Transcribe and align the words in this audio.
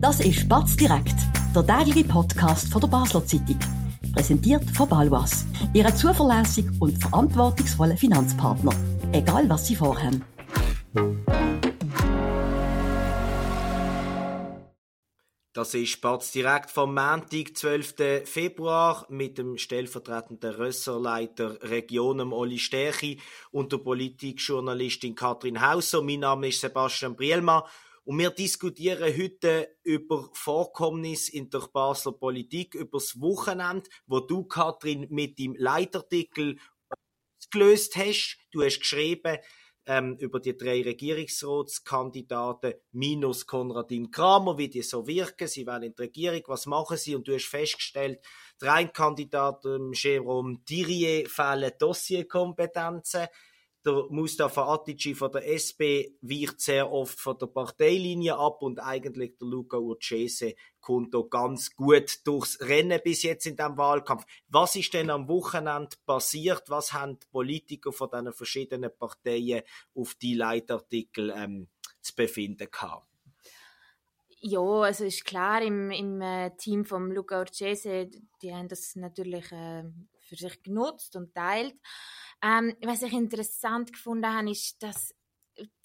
Das 0.00 0.18
ist 0.20 0.48
Batz 0.48 0.76
direkt, 0.76 1.14
der 1.54 1.66
tägliche 1.66 2.08
Podcast 2.08 2.72
von 2.72 2.80
der 2.80 2.88
Basler 2.88 3.22
Zeitung. 3.26 3.58
Präsentiert 4.14 4.64
von 4.70 4.88
Balwas, 4.88 5.44
Ihrem 5.74 5.94
zuverlässigen 5.94 6.74
und 6.80 6.96
verantwortungsvollen 6.96 7.98
Finanzpartner. 7.98 8.72
Egal 9.12 9.46
was 9.50 9.66
Sie 9.66 9.76
vorhaben. 9.76 10.24
Das 15.52 15.74
ist 15.74 15.90
Spatz 15.90 16.32
direkt 16.32 16.70
vom 16.70 16.94
Montag, 16.94 17.54
12. 17.54 18.24
Februar, 18.24 19.04
mit 19.10 19.36
dem 19.36 19.58
stellvertretenden 19.58 20.54
Rösserleiter 20.54 21.58
Region, 21.64 22.32
Oli 22.32 22.58
Stärchi, 22.58 23.20
und 23.50 23.70
der 23.70 23.78
Politikjournalistin 23.78 25.14
Katrin 25.14 25.60
Hauser. 25.60 26.00
Mein 26.00 26.20
Name 26.20 26.48
ist 26.48 26.62
Sebastian 26.62 27.16
Brielma 27.16 27.66
und 28.04 28.18
wir 28.18 28.30
diskutieren 28.30 29.14
heute 29.16 29.76
über 29.82 30.30
Vorkommnisse 30.32 31.32
in 31.32 31.50
der 31.50 31.68
Basler 31.72 32.12
Politik, 32.12 32.74
über 32.74 32.98
das 32.98 33.20
Wochenende, 33.20 33.88
wo 34.06 34.20
du, 34.20 34.44
Katrin, 34.44 35.06
mit 35.10 35.38
dem 35.38 35.54
Leitartikel 35.56 36.58
gelöst 37.50 37.96
hast. 37.96 38.38
Du 38.50 38.62
hast 38.62 38.80
geschrieben, 38.80 39.38
ähm, 39.86 40.16
über 40.18 40.40
die 40.40 40.56
drei 40.56 40.82
Regierungsratskandidaten 40.82 42.74
minus 42.92 43.46
Konradin 43.46 44.10
Kramer, 44.10 44.56
wie 44.58 44.68
die 44.68 44.82
so 44.82 45.06
wirken. 45.06 45.48
Sie 45.48 45.66
wollen 45.66 45.84
in 45.84 45.94
der 45.94 46.06
Regierung, 46.06 46.42
was 46.46 46.66
machen 46.66 46.96
sie? 46.96 47.14
Und 47.16 47.26
du 47.26 47.34
hast 47.34 47.46
festgestellt, 47.46 48.20
drei 48.58 48.84
Kandidaten, 48.84 49.92
Jérôme 49.92 50.64
Thirier, 50.64 51.28
fehlen 51.28 51.72
Dossierkompetenzen. 51.78 53.26
Der 53.86 54.04
Mustafa 54.10 54.74
Atici 54.74 55.14
von 55.14 55.32
der 55.32 55.48
SP 55.48 56.12
weicht 56.20 56.60
sehr 56.60 56.92
oft 56.92 57.18
von 57.18 57.38
der 57.38 57.46
Parteilinie 57.46 58.36
ab 58.36 58.60
und 58.60 58.78
eigentlich 58.78 59.38
der 59.38 59.48
Luca 59.48 59.78
Urcese 59.78 60.54
kommt 60.80 61.14
da 61.14 61.22
ganz 61.22 61.74
gut 61.74 62.18
durchs 62.24 62.60
Rennen 62.60 63.00
bis 63.02 63.22
jetzt 63.22 63.46
in 63.46 63.56
dem 63.56 63.78
Wahlkampf. 63.78 64.26
Was 64.48 64.76
ist 64.76 64.92
denn 64.92 65.08
am 65.08 65.28
Wochenende 65.28 65.96
passiert? 66.04 66.64
Was 66.68 66.92
haben 66.92 67.18
die 67.20 67.26
Politiker 67.32 67.90
von 67.90 68.10
diesen 68.10 68.34
verschiedenen 68.34 68.90
Parteien 68.98 69.62
auf 69.94 70.14
die 70.14 70.34
Leitartikel 70.34 71.32
ähm, 71.34 71.68
zu 72.02 72.14
befinden 72.14 72.68
gehabt? 72.70 73.06
Ja, 74.42 74.60
also 74.60 75.04
ist 75.04 75.24
klar, 75.24 75.62
im, 75.62 75.90
im 75.90 76.20
äh, 76.22 76.50
Team 76.56 76.86
von 76.86 77.10
Luca 77.10 77.40
Urcese, 77.40 78.10
die 78.42 78.54
haben 78.54 78.68
das 78.68 78.96
natürlich 78.96 79.52
äh, 79.52 79.84
für 80.30 80.36
sich 80.36 80.62
genutzt 80.62 81.16
und 81.16 81.34
teilt. 81.34 81.76
Ähm, 82.42 82.74
was 82.82 83.02
ich 83.02 83.12
interessant 83.12 83.92
gefunden 83.92 84.26
habe, 84.26 84.50
ist, 84.50 84.82
dass 84.82 85.14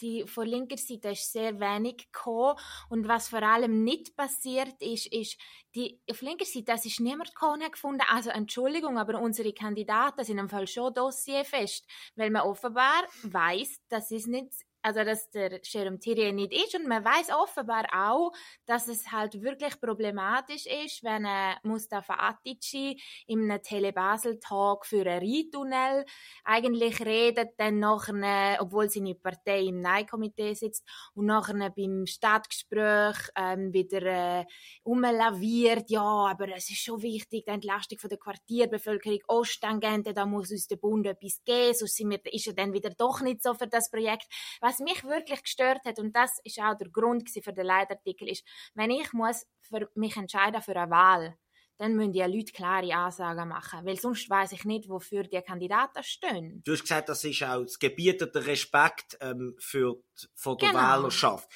die 0.02 0.26
von 0.26 0.48
linker 0.48 0.78
Seite 0.78 1.10
ist 1.10 1.32
sehr 1.32 1.60
wenig 1.60 2.12
gekommen. 2.12 2.58
Und 2.90 3.08
was 3.08 3.30
vor 3.30 3.44
allem 3.44 3.84
nicht 3.84 4.16
passiert 4.16 4.82
ist, 4.82 5.12
ist, 5.12 5.38
die, 5.74 6.00
auf 6.10 6.22
linker 6.22 6.46
Seite, 6.46 6.66
das 6.66 6.86
ist 6.86 7.00
niemand 7.00 7.34
gekommen, 7.34 7.70
gefunden, 7.70 8.04
also 8.10 8.30
Entschuldigung, 8.30 8.98
aber 8.98 9.20
unsere 9.20 9.54
Kandidaten 9.54 10.24
sind 10.24 10.38
im 10.38 10.50
Fall 10.50 10.68
schon 10.68 10.94
dossierfest, 10.94 11.86
weil 12.16 12.30
man 12.30 12.44
offenbar 12.44 13.04
weiß, 13.24 13.82
dass 13.90 14.12
es 14.12 14.28
nicht 14.28 14.54
also 14.86 15.04
dass 15.04 15.32
der 15.32 15.60
Jerome 15.64 15.98
Thierry 15.98 16.32
nicht 16.32 16.54
ist 16.54 16.76
und 16.76 16.88
man 16.88 17.04
weiß 17.04 17.32
offenbar 17.32 17.88
auch, 17.92 18.32
dass 18.68 18.88
es 18.88 19.12
halt 19.12 19.42
wirklich 19.42 19.80
problematisch 19.82 20.68
ist, 20.68 21.04
wenn 21.04 21.26
äh, 21.26 21.56
Mustafa 21.64 22.14
Atici 22.14 23.02
im 23.26 23.52
Tele 23.64 23.94
Basel 23.94 24.40
Talk 24.40 24.86
für 24.86 25.02
ein 25.08 25.24
Rheintunnel 25.24 26.06
eigentlich 26.44 27.04
redet, 27.04 27.54
dann 27.58 27.80
nachher, 27.80 28.58
obwohl 28.62 28.88
seine 28.88 29.16
Partei 29.16 29.62
im 29.64 29.82
Nein-Komitee 29.82 30.54
sitzt 30.54 30.88
und 31.16 31.26
nachher 31.26 31.72
beim 31.72 32.06
Stadtgespräch 32.06 33.18
ähm, 33.36 33.74
wieder 33.74 34.04
äh, 34.04 34.46
umlaviert, 34.84 35.90
ja, 35.90 36.28
aber 36.28 36.50
es 36.56 36.70
ist 36.70 36.84
schon 36.84 37.02
wichtig, 37.02 37.46
die 37.46 37.52
Entlastung 37.52 37.98
von 37.98 38.10
der 38.10 38.20
Quartierbevölkerung 38.20 39.20
Osttangente, 39.30 40.14
da 40.14 40.28
muss 40.28 40.52
uns 40.52 40.68
der 40.68 40.76
Bund 40.76 41.08
etwas 41.08 41.44
geben, 41.44 41.74
sonst 41.74 41.96
sind 41.96 42.12
wir, 42.12 42.20
ist 42.32 42.46
er 42.46 42.54
dann 42.54 42.72
wieder 42.72 42.92
doch 42.92 43.22
nicht 43.22 43.42
so 43.42 43.56
für 43.56 43.68
das 43.68 43.90
Projekt. 43.90 44.28
Was 44.62 44.75
was 44.76 44.80
mich 44.80 45.04
wirklich 45.04 45.42
gestört 45.44 45.86
hat, 45.86 46.00
und 46.00 46.16
das 46.16 46.40
ist 46.44 46.60
auch 46.60 46.76
der 46.76 46.90
Grund 46.90 47.30
für 47.30 47.54
den 47.54 47.66
Leitartikel, 47.66 48.30
ist, 48.30 48.46
wenn 48.74 48.92
ich 48.92 49.14
muss 49.14 49.46
für 49.62 49.90
mich 49.96 50.16
entscheiden 50.18 50.62
für 50.62 50.76
eine 50.76 50.92
Wahl, 50.92 51.38
dann 51.78 51.96
müssen 51.96 52.14
die 52.14 52.22
Leute 52.22 52.54
klare 52.54 52.94
Ansagen 52.94 53.50
machen, 53.50 53.86
weil 53.86 53.98
sonst 53.98 54.30
weiß 54.30 54.54
ich 54.54 54.64
nicht, 54.64 54.88
wofür 54.88 55.24
die 55.24 55.42
Kandidaten 55.42 56.04
stehen. 56.04 56.62
Du 56.64 56.72
hast 56.72 56.82
gesagt, 56.82 57.10
das 57.10 57.24
ist 57.26 57.44
auch 57.44 57.64
das 57.64 57.80
gebietet 57.80 58.36
Respekt 58.36 59.18
ähm, 59.20 59.56
für 59.60 59.96
die, 60.22 60.28
von 60.36 60.58
der 60.58 60.70
genau. 60.70 60.80
Wählerschaft. 60.80 61.50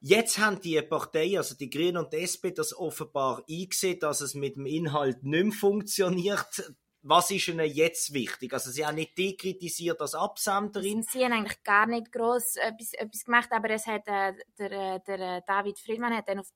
Jetzt 0.00 0.38
haben 0.38 0.60
die 0.60 0.80
Parteien, 0.82 1.38
also 1.38 1.56
die 1.56 1.70
Grünen 1.70 1.96
und 1.96 2.12
die 2.12 2.18
SP, 2.22 2.54
das 2.54 2.76
offenbar 2.76 3.42
eingesehen, 3.50 3.98
dass 3.98 4.20
es 4.20 4.34
mit 4.34 4.54
dem 4.54 4.66
Inhalt 4.66 5.24
nicht 5.24 5.44
mehr 5.44 5.52
funktioniert 5.52 6.72
was 7.08 7.30
ist 7.30 7.48
Ihnen 7.48 7.66
jetzt 7.66 8.12
wichtig? 8.12 8.52
Also 8.52 8.70
Sie 8.70 8.84
haben 8.84 8.96
nicht 8.96 9.16
die 9.16 9.36
kritisiert 9.36 10.00
als 10.00 10.14
Absenderin. 10.14 11.02
Sie 11.02 11.24
haben 11.24 11.32
eigentlich 11.32 11.62
gar 11.62 11.86
nicht 11.86 12.12
groß 12.12 12.56
etwas, 12.56 12.92
etwas 12.92 13.24
gemacht, 13.24 13.48
aber 13.50 13.70
es 13.70 13.86
hat 13.86 14.06
äh, 14.06 14.34
der, 14.58 14.72
äh, 14.72 15.00
der 15.06 15.20
äh, 15.20 15.42
David 15.46 15.78
Friedman 15.78 16.14
hat 16.14 16.28
dann 16.28 16.40
auf 16.40 16.48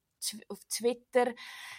auf 0.48 0.58
Twitter 0.68 1.32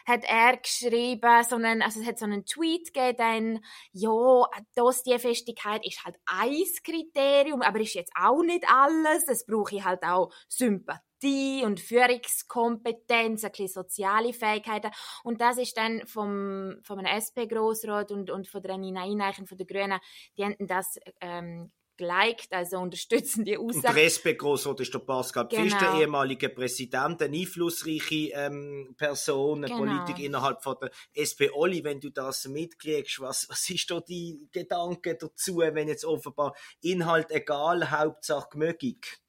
hat 0.06 0.24
er 0.26 0.58
geschrieben, 0.58 1.44
so 1.48 1.56
einen, 1.56 1.82
also 1.82 2.02
es 2.02 2.08
hat 2.08 2.20
so 2.20 2.26
einen 2.26 2.46
Tweet 2.46 2.94
gegeben, 2.94 3.18
dann, 3.18 3.66
ja, 3.92 4.46
Dossierfestigkeit 4.76 5.86
ist 5.86 6.04
halt 6.06 6.18
ein 6.26 6.64
Kriterium, 6.84 7.62
aber 7.62 7.80
ist 7.80 7.94
jetzt 7.94 8.14
auch 8.20 8.44
nicht 8.44 8.66
alles. 8.68 9.28
Es 9.28 9.46
brauche 9.46 9.76
ich 9.76 9.84
halt 9.84 10.04
auch 10.04 10.32
Sympathie 10.48 11.64
und 11.64 11.80
Führungskompetenz, 11.80 13.44
ein 13.44 13.52
bisschen 13.52 13.68
soziale 13.68 14.34
Fähigkeiten. 14.34 14.92
Und 15.24 15.42
das 15.42 15.58
ist 15.58 15.78
dann 15.78 16.06
vom, 16.06 16.78
vom 16.84 17.00
SP-Grossrat 17.00 18.12
und, 18.12 18.30
und 18.30 18.48
von 18.48 18.62
der 18.62 18.78
Nina 18.78 19.04
Eineichen 19.04 19.48
von 19.48 19.58
den 19.58 19.68
Grünen, 19.68 20.00
die 20.38 20.44
haben 20.44 20.56
das 20.68 21.00
ähm, 21.22 21.72
geliked, 21.98 22.52
also 22.52 22.80
unterstützen 22.80 23.46
die 23.46 23.58
Aussage. 23.58 23.88
Und 23.88 23.96
der 23.96 24.06
SP-Grossrat 24.06 24.80
ist 24.80 24.94
der 24.94 25.00
Pascal 25.00 25.48
genau. 25.48 25.64
Pfister, 25.64 26.00
ehemaliger 26.00 26.50
Präsident, 26.50 27.22
eine 27.22 27.38
einflussreiche 27.38 28.32
ähm, 28.34 28.96
Person, 28.98 29.64
eine 29.64 29.74
genau. 29.74 29.80
Politik 29.80 30.24
innerhalb 30.24 30.64
von 30.64 30.76
der 30.82 30.92
SP. 31.18 31.50
Olli, 31.54 31.84
wenn 31.84 32.00
du 32.00 32.10
das 32.10 32.46
mitkriegst, 32.46 33.20
was, 33.20 33.48
was 33.50 33.70
ist 33.70 33.90
da 33.92 34.00
die 34.00 34.48
Gedanke 34.52 35.16
dazu, 35.16 35.58
wenn 35.58 35.88
jetzt 35.88 36.06
offenbar 36.06 36.56
Inhalt 36.82 37.32
egal, 37.32 37.92
Hauptsache 37.92 38.50
gemögig? 38.52 39.23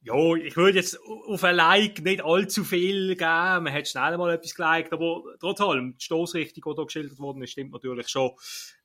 Ja, 0.00 0.34
ich 0.34 0.56
würde 0.56 0.78
jetzt 0.78 0.98
auf 1.00 1.44
ein 1.44 1.56
Like 1.56 2.02
nicht 2.02 2.24
allzu 2.24 2.64
viel 2.64 3.16
geben. 3.16 3.64
Man 3.64 3.72
hat 3.72 3.86
schnell 3.86 4.16
mal 4.16 4.34
etwas 4.34 4.54
geliked, 4.54 4.92
aber 4.92 5.22
trotz 5.38 5.60
allem, 5.60 5.96
die 5.96 6.04
Stoßrichtung, 6.04 6.64
die 6.64 6.76
hier 6.76 6.86
geschildert 6.86 7.18
worden 7.18 7.42
ist, 7.42 7.50
stimmt 7.50 7.72
natürlich 7.72 8.08
schon. 8.08 8.32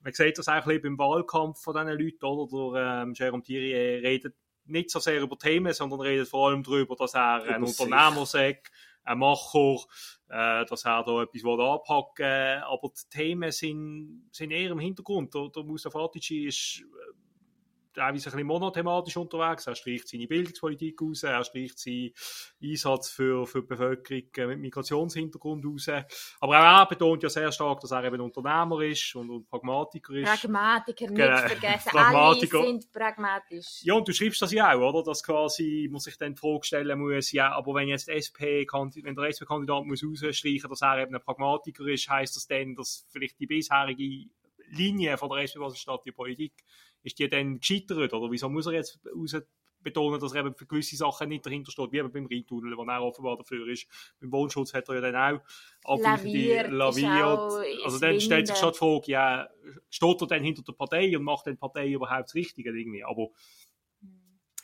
Man 0.01 0.13
sieht 0.13 0.37
das 0.37 0.47
auch 0.47 0.53
ein 0.53 0.63
bisschen 0.63 0.81
beim 0.83 0.97
Wahlkampf 0.99 1.61
von 1.61 1.73
diesen 1.73 1.99
Leuten, 1.99 2.25
oder? 2.25 2.73
Der 2.73 3.01
ähm, 3.03 3.13
Jérôme 3.13 3.43
Thierry 3.43 3.73
redet 4.05 4.35
nicht 4.65 4.91
so 4.91 4.99
sehr 4.99 5.21
über 5.21 5.37
Themen, 5.37 5.73
sondern 5.73 6.01
redet 6.01 6.27
vor 6.27 6.49
allem 6.49 6.63
darüber, 6.63 6.95
dass 6.95 7.15
er 7.15 7.43
ein 7.43 7.63
Unternehmer 7.63 8.25
sagt, 8.25 8.71
ein 9.03 9.19
Macher, 9.19 9.77
äh, 10.29 10.65
dass 10.65 10.85
er 10.85 11.03
da 11.03 11.23
etwas 11.23 11.43
anpacken 11.45 12.25
will. 12.25 12.63
Aber 12.65 12.89
die 12.89 13.17
Themen 13.17 13.51
sind, 13.51 14.29
sind 14.31 14.51
eher 14.51 14.71
im 14.71 14.79
Hintergrund. 14.79 15.33
Der, 15.33 15.49
der 15.49 15.63
Mustafa 15.63 16.05
Atici 16.05 16.45
ist 16.45 16.83
teilweise 17.97 18.29
ein 18.29 18.31
bisschen 18.31 18.47
monothematisch 18.47 19.17
unterwegs. 19.17 19.65
Er 19.65 19.75
streicht 19.75 20.07
seine 20.07 20.27
Bildungspolitik 20.27 21.01
aus, 21.01 21.23
er 21.23 21.43
streicht 21.43 21.79
seinen 21.79 22.11
Einsatz 22.61 23.09
für, 23.09 23.45
für 23.47 23.61
die 23.61 23.67
Bevölkerung 23.67 24.23
äh, 24.37 24.47
mit 24.47 24.59
Migrationshintergrund 24.59 25.65
aus. 25.65 25.89
Aber 26.39 26.59
auch 26.59 26.79
er 26.81 26.85
betont 26.85 27.23
ja 27.23 27.29
sehr 27.29 27.51
stark, 27.51 27.79
dass 27.81 27.91
er 27.91 28.03
eben 28.03 28.21
Unternehmer 28.21 28.81
ist 28.81 29.15
und, 29.15 29.29
und 29.31 29.49
Pragmatiker 29.49 30.13
ist. 30.13 30.41
Pragmatiker, 30.41 31.07
nicht 31.07 31.15
genau. 31.15 31.37
vergessen. 31.37 31.89
Pragmatiker. 31.91 32.59
Alle 32.59 32.67
sind 32.67 32.91
pragmatisch. 32.91 33.81
Ja, 33.81 33.95
und 33.95 34.07
du 34.07 34.13
schreibst 34.13 34.41
das 34.41 34.51
ja 34.51 34.73
auch, 34.73 34.93
oder? 34.93 35.03
Dass 35.03 35.23
quasi, 35.23 35.89
muss 35.91 36.03
sich 36.03 36.17
dann 36.17 36.35
die 36.35 36.39
Frage 36.39 36.63
stellen 36.63 36.99
muss, 36.99 37.31
ja, 37.31 37.51
aber 37.51 37.73
wenn 37.75 37.87
jetzt 37.87 38.09
SP, 38.13 38.67
wenn 38.69 39.15
der 39.15 39.25
SP-Kandidat 39.25 39.85
muss 39.85 40.03
ausstreichen, 40.03 40.69
dass 40.69 40.81
er 40.81 40.99
eben 40.99 41.15
ein 41.15 41.21
Pragmatiker 41.21 41.85
ist, 41.87 42.07
heisst 42.09 42.35
das 42.35 42.45
dann, 42.45 42.75
dass 42.75 43.07
vielleicht 43.09 43.39
die 43.39 43.47
bisherige 43.47 44.29
Linie 44.69 45.17
von 45.17 45.29
der 45.29 45.39
SP, 45.47 45.59
was 45.59 45.77
statt 45.79 46.01
die 46.05 46.11
Politik 46.11 46.53
ist 47.07 47.19
die 47.19 47.29
dann 47.29 47.59
gescheitert? 47.59 48.13
Oder 48.13 48.31
wieso 48.31 48.49
muss 48.49 48.67
er 48.67 48.73
jetzt 48.73 48.99
raus 49.05 49.35
betonen, 49.81 50.19
dass 50.19 50.33
er 50.33 50.41
eben 50.41 50.55
für 50.55 50.65
gewisse 50.65 50.95
Sachen 50.95 51.29
nicht 51.29 51.45
dahinter 51.45 51.71
steht, 51.71 51.91
wie 51.91 51.97
eben 51.97 52.11
beim 52.11 52.27
Rheintunnel, 52.29 52.75
wo 52.77 52.83
er 52.83 53.01
offenbar 53.01 53.37
dafür 53.37 53.67
ist. 53.67 53.87
Beim 54.19 54.31
Wohnschutz 54.31 54.73
hat 54.73 54.89
er 54.89 54.95
ja 54.95 55.11
dann 55.11 55.41
auch 55.83 55.99
laviert. 55.99 56.71
laviert. 56.71 57.83
Also 57.83 57.99
dann 57.99 58.19
stellt 58.19 58.47
sich 58.47 58.57
schon 58.57 58.73
die 58.73 58.77
Frage, 58.77 59.11
ja, 59.11 59.49
steht 59.89 60.21
er 60.21 60.27
dann 60.27 60.43
hinter 60.43 60.63
der 60.63 60.73
Partei 60.73 61.15
und 61.15 61.23
macht 61.23 61.47
dann 61.47 61.53
die 61.53 61.59
Partei 61.59 61.89
überhaupt 61.89 62.29
das 62.29 62.35
Richtige 62.35 62.69
irgendwie? 62.69 63.03
Aber 63.03 63.29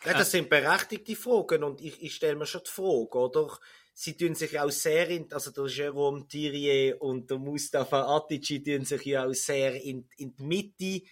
ja, 0.05 0.13
das 0.13 0.31
sind 0.31 0.49
berechtigte 0.49 1.15
Fragen 1.15 1.63
und 1.63 1.79
ich, 1.79 2.01
ich 2.03 2.15
stelle 2.15 2.35
mir 2.35 2.45
schon 2.45 2.61
die 2.65 2.71
Frage, 2.71 3.17
oder? 3.17 3.57
Sie 3.95 4.17
tun 4.17 4.33
sich 4.33 4.59
auch 4.59 4.71
sehr, 4.71 5.07
in, 5.09 5.31
also 5.31 5.51
der 5.51 5.65
Jérôme 5.65 6.27
Thirier 6.27 6.99
und 6.99 7.29
der 7.29 7.37
Mustafa 7.37 8.17
Atici 8.17 8.63
tun 8.63 8.85
sich 8.85 9.05
ja 9.05 9.25
auch 9.25 9.33
sehr 9.33 9.81
in, 9.81 10.09
in 10.17 10.35
die 10.35 10.43
Mitte 10.43 11.05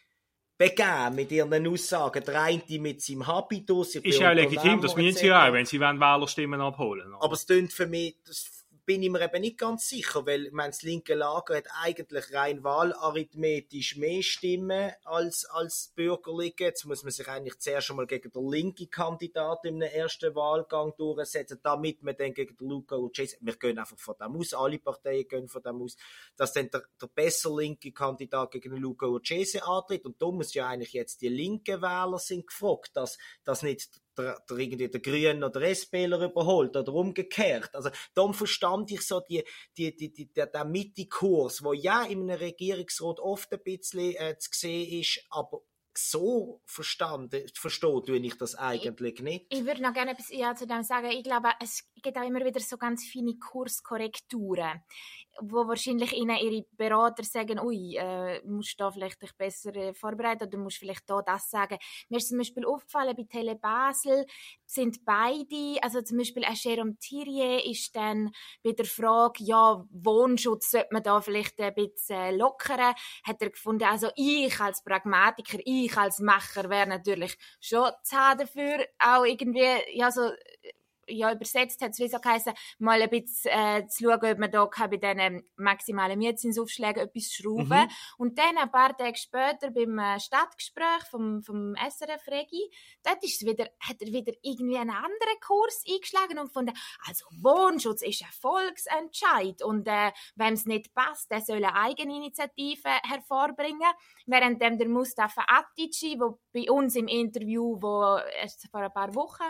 begeben 0.62 1.16
mit 1.16 1.32
ihren 1.32 1.68
Aussagen. 1.68 2.24
Der 2.24 2.42
eine 2.42 2.80
mit 2.80 3.02
seinem 3.02 3.26
Habitus. 3.26 3.96
Ist 3.96 4.20
ja 4.20 4.32
legitim, 4.32 4.82
das 4.82 4.96
müssen 4.96 5.18
sie 5.18 5.32
auch, 5.32 5.52
wenn 5.54 5.66
sie 5.66 5.80
Wählerstimmen 5.80 6.62
abholen 6.62 7.12
wollen. 7.12 7.22
Aber 7.22 7.34
es 7.34 7.46
klingt 7.46 7.74
für 7.74 7.88
mich, 7.88 8.16
das 8.26 8.61
bin 8.92 9.04
ich 9.04 9.10
mir 9.10 9.22
eben 9.22 9.40
nicht 9.40 9.58
ganz 9.58 9.88
sicher, 9.88 10.26
weil 10.26 10.48
ich 10.48 10.52
das 10.54 10.82
linke 10.82 11.16
Lager 11.16 11.56
hat 11.56 11.68
eigentlich 11.82 12.34
rein 12.34 12.62
wahlarithmetisch 12.62 13.96
mehr 13.96 14.22
Stimmen 14.22 14.92
als, 15.06 15.46
als 15.46 15.94
Bürgerliche. 15.96 16.66
Jetzt 16.66 16.84
muss 16.84 17.02
man 17.04 17.14
sich 17.14 17.26
eigentlich 17.30 17.58
zuerst 17.60 17.90
einmal 17.90 18.06
gegen 18.06 18.30
den 18.34 18.50
linken 18.50 18.90
Kandidaten 18.90 19.68
im 19.68 19.82
ersten 19.82 20.36
Wahlgang 20.36 20.94
durchsetzen, 20.98 21.62
damit 21.64 22.04
man 22.04 22.18
dann 22.18 22.34
gegen 22.34 22.58
den 22.58 22.68
Luca 22.68 22.98
Ucesi, 22.98 23.38
wir 23.40 23.56
gehen 23.56 23.80
einfach 23.80 23.98
von 23.98 24.16
dem 24.20 24.36
aus, 24.36 24.54
alle 24.54 24.78
Parteien 24.78 25.26
gehen 25.26 25.48
von 25.48 25.64
dem 25.64 25.82
aus, 25.84 25.96
dass 26.36 26.52
dann 26.52 26.70
der, 26.70 26.84
der 27.02 27.08
besser 27.08 27.56
linke 27.56 27.94
Kandidat 27.94 28.52
gegen 28.52 28.74
den 28.74 28.82
Luca 28.82 29.06
Ucesi 29.06 29.60
antritt. 29.60 30.04
Und 30.04 30.22
da 30.22 30.30
muss 30.30 30.54
ja 30.54 30.68
eigentlich 30.68 30.92
jetzt 30.92 31.22
die 31.22 31.30
linken 31.30 31.82
Wähler 31.82 32.20
sind 32.20 32.46
gefragt, 32.46 32.92
dass, 32.96 33.18
dass 33.46 33.64
nicht 33.64 34.01
der, 34.18 34.38
der, 34.50 34.58
irgendwie 34.58 34.90
der 34.90 35.02
Grünen 35.02 35.44
oder 35.44 35.60
der 35.60 35.70
SPler 35.76 36.22
überholt 36.22 36.76
oder 36.76 36.94
umgekehrt. 36.94 37.74
Also 37.74 37.90
darum 38.14 38.34
verstand 38.34 38.92
ich 38.92 39.02
so 39.02 39.20
die, 39.20 39.44
die, 39.78 39.96
die, 39.96 40.12
die, 40.12 40.32
der, 40.34 40.48
der 40.48 40.66
Mitte-Kurs, 40.66 41.64
wo 41.64 41.74
ja 41.74 42.04
in 42.04 42.30
einem 42.30 42.38
Regierungsrat 42.38 43.20
oft 43.20 43.52
ein 43.54 43.64
bisschen 43.64 44.16
äh, 44.16 44.38
zu 44.38 44.50
sehen 44.54 45.02
ist, 45.02 45.26
aber 45.30 45.62
so 45.98 46.62
verstanden, 46.66 47.46
verstehe 47.54 48.02
tue 48.04 48.18
ich 48.18 48.38
das 48.38 48.56
eigentlich 48.56 49.22
nicht. 49.22 49.46
Ich, 49.50 49.60
ich 49.60 49.66
würde 49.66 49.82
noch 49.82 49.94
gerne 49.94 50.12
etwas 50.12 50.30
ja, 50.30 50.56
zu 50.56 50.68
dem 50.68 50.84
sagen. 50.84 51.12
Ich 51.12 51.24
glaube, 51.24 51.50
es 51.60 51.84
gibt 52.02 52.18
auch 52.18 52.26
immer 52.26 52.44
wieder 52.46 52.60
so 52.60 52.78
ganz 52.78 53.06
feine 53.06 53.38
Kurskorrekturen 53.38 54.82
wo 55.40 55.68
wahrscheinlich 55.68 56.14
ihnen 56.14 56.38
ihre 56.38 56.66
Berater 56.78 57.24
sagen, 57.24 57.60
ui, 57.60 57.96
äh, 57.96 58.42
musst 58.46 58.80
du 58.80 58.84
da 58.84 58.92
vielleicht 58.92 59.22
dich 59.22 59.36
besser 59.38 59.76
äh, 59.76 59.94
vorbereiten 59.94 60.48
oder 60.48 60.58
musst 60.58 60.78
vielleicht 60.78 61.10
da 61.10 61.22
das 61.22 61.50
sagen. 61.50 61.78
Mir 62.10 62.18
ist 62.18 62.30
zum 62.30 62.38
Beispiel 62.38 62.66
aufgefallen, 62.66 63.16
bei 63.16 63.24
Tele 63.24 63.56
Basel 63.56 64.26
sind 64.66 65.04
beide, 65.06 65.82
also 65.82 66.02
zum 66.02 66.18
Beispiel 66.18 66.44
ein 66.46 66.56
Jérôme 66.56 67.00
Thierry 67.00 67.72
ist 67.72 67.96
dann 67.96 68.32
bei 68.64 68.72
der 68.72 68.86
Frage, 68.86 69.44
ja, 69.44 69.84
Wohnschutz 69.92 70.72
sollte 70.72 70.90
man 70.92 71.04
da 71.04 71.22
vielleicht 71.22 71.60
ein 71.60 71.74
bisschen 71.74 72.38
lockern, 72.38 72.94
hat 73.24 73.42
er 73.42 73.50
gefunden, 73.50 73.84
also 73.84 74.10
ich 74.16 74.60
als 74.60 74.84
Pragmatiker, 74.84 75.60
ich 75.66 75.81
als 75.98 76.20
Macher 76.20 76.70
wäre 76.70 76.88
natürlich 76.88 77.38
schon 77.60 77.90
haben 78.12 78.40
dafür, 78.40 78.86
auch 79.00 79.26
irgendwie, 79.26 79.66
ja, 79.94 80.12
so 80.12 80.32
ja, 81.08 81.34
übersetzt 81.34 81.82
hat 81.82 81.92
es 81.92 82.00
wie 82.00 82.10
so 82.10 82.20
geheißen, 82.20 82.54
mal 82.80 83.02
ein 83.02 83.10
bisschen 83.10 83.52
äh, 83.52 83.88
zu 83.88 84.04
schauen, 84.04 84.32
ob 84.32 84.38
man 84.38 84.52
da 84.52 84.66
kann 84.68 84.90
bei 84.90 84.98
diesen 84.98 85.44
maximalen 85.56 86.18
Mietzinsaufschlägen 86.18 87.04
etwas 87.04 87.32
schrauben 87.34 87.68
mhm. 87.68 87.90
Und 88.18 88.38
dann, 88.38 88.58
ein 88.58 88.72
paar 88.72 88.96
Tage 88.96 89.18
später, 89.18 89.72
beim 89.72 89.98
äh, 89.98 90.20
Stadtgespräch 90.20 91.04
vom, 91.10 91.42
vom 91.44 91.76
SRF 91.76 92.28
Regi, 92.28 92.70
dort 93.04 93.24
ist 93.24 93.46
wieder, 93.46 93.66
hat 93.80 94.02
er 94.02 94.08
wieder 94.08 94.34
irgendwie 94.42 94.78
einen 94.78 94.92
anderen 94.92 95.40
Kurs 95.46 95.84
eingeschlagen 95.90 96.40
und 96.40 96.48
gefunden, 96.48 96.74
also 97.08 97.26
Wohnschutz 97.42 98.02
ist 98.02 98.24
ein 98.24 98.32
Volksentscheid 98.40 99.64
und 99.64 99.88
äh, 99.88 100.12
wem 100.36 100.54
es 100.54 100.66
nicht 100.66 100.94
passt, 100.94 101.32
der 101.32 101.42
soll 101.42 101.58
eine 101.58 101.76
Eigeninitiative 101.76 102.90
hervorbringen. 103.04 103.92
Während 104.26 104.62
der 104.62 104.88
Mustafa 104.88 105.44
Atici, 105.48 106.18
der 106.18 106.38
bei 106.54 106.72
uns 106.72 106.96
im 106.96 107.08
Interview, 107.08 107.78
wo 107.82 108.18
erst 108.40 108.68
vor 108.70 108.82
ein 108.82 108.94
paar 108.94 109.14
Wochen 109.16 109.44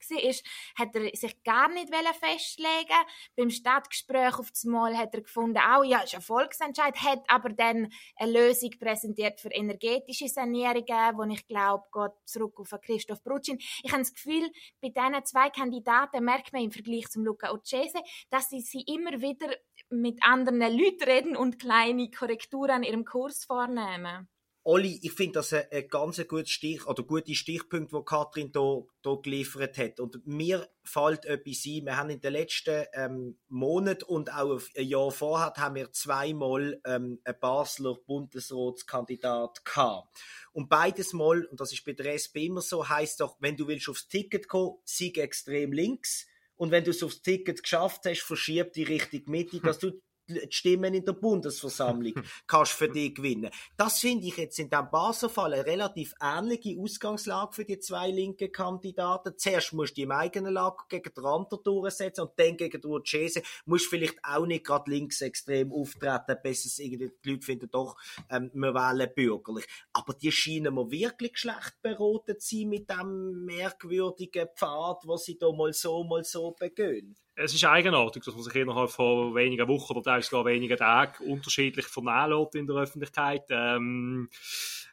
war, 0.00 0.86
hat 0.86 0.94
er 0.94 1.16
sich 1.16 1.42
gar 1.42 1.68
nicht 1.68 1.92
festlegen 2.18 3.04
Beim 3.36 3.50
Stadtgespräch 3.50 4.38
auf 4.38 4.50
das 4.50 4.64
Mal 4.64 4.96
hat 4.96 5.14
er 5.14 5.22
gefunden, 5.22 5.58
auch 5.58 5.84
ja, 5.84 6.00
ist 6.00 6.14
ein 6.14 6.20
Volksentscheid, 6.20 6.96
hat 7.02 7.22
aber 7.28 7.50
dann 7.50 7.88
eine 8.16 8.32
Lösung 8.32 8.70
präsentiert 8.78 9.40
für 9.40 9.50
energetische 9.50 10.28
Sanierungen, 10.28 11.16
wo 11.16 11.24
ich 11.24 11.46
glaube, 11.46 11.84
geht 11.92 12.28
zurück 12.28 12.60
auf 12.60 12.74
Christoph 12.82 13.22
Brutschin. 13.22 13.58
Ich 13.82 13.90
habe 13.90 14.02
das 14.02 14.12
Gefühl, 14.12 14.50
bei 14.80 14.88
diesen 14.88 15.24
zwei 15.24 15.50
Kandidaten 15.50 16.24
merkt 16.24 16.52
man 16.52 16.62
im 16.62 16.70
Vergleich 16.70 17.08
zum 17.08 17.24
Luca 17.24 17.52
Ocese, 17.52 18.00
dass 18.30 18.48
sie, 18.50 18.60
sie 18.60 18.82
immer 18.82 19.20
wieder 19.20 19.54
mit 19.90 20.22
anderen 20.22 20.60
Leuten 20.60 21.04
reden 21.04 21.36
und 21.36 21.58
kleine 21.58 22.10
Korrekturen 22.10 22.70
an 22.70 22.82
ihrem 22.82 23.04
Kurs 23.04 23.44
vornehmen. 23.44 24.28
Olli, 24.70 25.00
ich 25.02 25.12
finde 25.12 25.38
das 25.38 25.54
ein, 25.54 25.88
ganz 25.88 26.22
gutes 26.28 26.50
Stich, 26.50 26.86
oder 26.86 27.02
gute 27.02 27.34
Stichpunkt, 27.34 27.90
wo 27.90 28.02
Katrin 28.02 28.50
hier, 28.52 28.84
hier 29.02 29.18
geliefert 29.22 29.78
hat. 29.78 29.98
Und 29.98 30.26
mir 30.26 30.68
fällt 30.84 31.24
etwas 31.24 31.64
ein. 31.64 31.86
Wir 31.86 31.96
haben 31.96 32.10
in 32.10 32.20
den 32.20 32.34
letzten 32.34 32.84
ähm, 32.92 33.38
Monaten 33.48 34.04
und 34.04 34.30
auch 34.30 34.60
ein 34.76 34.86
Jahr 34.86 35.10
vorher 35.10 35.54
haben 35.56 35.76
wir 35.76 35.90
zweimal 35.92 36.82
ähm, 36.84 37.18
einen 37.24 37.40
Basler 37.40 37.94
Bundesratskandidat 37.94 39.64
gehabt. 39.64 40.14
Und 40.52 40.68
beides 40.68 41.14
Mal, 41.14 41.46
und 41.46 41.58
das 41.58 41.72
ist 41.72 41.86
bei 41.86 41.94
der 41.94 42.12
SP 42.12 42.44
immer 42.44 42.60
so, 42.60 42.86
heißt 42.86 43.20
doch, 43.20 43.38
wenn 43.40 43.56
du 43.56 43.68
willst 43.68 43.88
aufs 43.88 44.06
Ticket 44.08 44.48
kommen, 44.48 44.76
sieg 44.84 45.16
extrem 45.16 45.72
links. 45.72 46.26
Und 46.56 46.72
wenn 46.72 46.84
du 46.84 46.90
es 46.90 47.02
aufs 47.02 47.22
Ticket 47.22 47.62
geschafft 47.62 48.04
hast, 48.04 48.20
verschieb 48.20 48.74
die 48.74 48.82
Richtung 48.82 49.22
Mitte, 49.28 49.60
dass 49.62 49.78
du 49.78 49.98
die 50.28 50.40
Stimmen 50.50 50.94
in 50.94 51.04
der 51.04 51.12
Bundesversammlung 51.12 52.14
kannst 52.46 52.72
für 52.72 52.88
dich 52.88 53.14
gewinnen. 53.14 53.50
Das 53.76 53.98
finde 53.98 54.26
ich 54.26 54.36
jetzt 54.36 54.58
in 54.58 54.70
diesem 54.70 54.90
Basel-Fall 54.90 55.54
eine 55.54 55.66
relativ 55.66 56.14
ähnliche 56.20 56.78
Ausgangslage 56.80 57.52
für 57.52 57.64
die 57.64 57.78
zwei 57.78 58.10
linken 58.10 58.52
Kandidaten. 58.52 59.34
Zuerst 59.36 59.72
musst 59.72 59.96
du 59.96 60.02
im 60.02 60.10
eigenen 60.10 60.52
Lager 60.52 60.84
gegen 60.88 61.12
den 61.14 61.24
anderen 61.24 61.62
durchsetzen 61.62 62.22
und 62.22 62.32
dann 62.36 62.56
gegen 62.56 62.80
die 62.80 62.86
Urcese 62.86 63.42
musst 63.66 63.86
du 63.86 63.90
vielleicht 63.90 64.18
auch 64.22 64.46
nicht 64.46 64.64
gerade 64.64 64.90
linksextrem 64.90 65.72
auftreten, 65.72 66.36
bis 66.42 66.64
es 66.64 66.78
irgendwie 66.78 67.10
die 67.24 67.30
Leute 67.30 67.46
finden 67.46 67.70
doch, 67.70 67.96
ähm, 68.30 68.50
wir 68.54 68.74
wählen 68.74 69.10
bürgerlich. 69.14 69.66
Aber 69.92 70.14
die 70.14 70.32
scheinen 70.32 70.74
mir 70.74 70.90
wirklich 70.90 71.38
schlecht 71.38 71.80
beraten 71.82 72.38
zu 72.38 72.56
sein 72.56 72.68
mit 72.68 72.90
dem 72.90 73.44
merkwürdigen 73.44 74.48
Pfad, 74.56 75.02
was 75.06 75.24
sie 75.24 75.38
da 75.38 75.52
mal 75.52 75.72
so, 75.72 76.04
mal 76.04 76.24
so 76.24 76.52
begehen 76.52 77.16
es 77.40 77.54
ist 77.54 77.64
eigenartig, 77.64 78.24
dass 78.24 78.34
man 78.34 78.42
sich 78.42 78.54
innerhalb 78.56 78.90
von 78.90 79.34
wenigen 79.34 79.68
Wochen 79.68 79.92
oder 79.92 80.02
teilweise 80.02 80.28
sogar 80.28 80.44
wenigen 80.46 80.76
Tagen 80.76 81.24
unterschiedlich 81.24 81.86
vernehmen 81.86 82.48
in 82.54 82.66
der 82.66 82.76
Öffentlichkeit. 82.76 83.44
Ähm, 83.50 84.28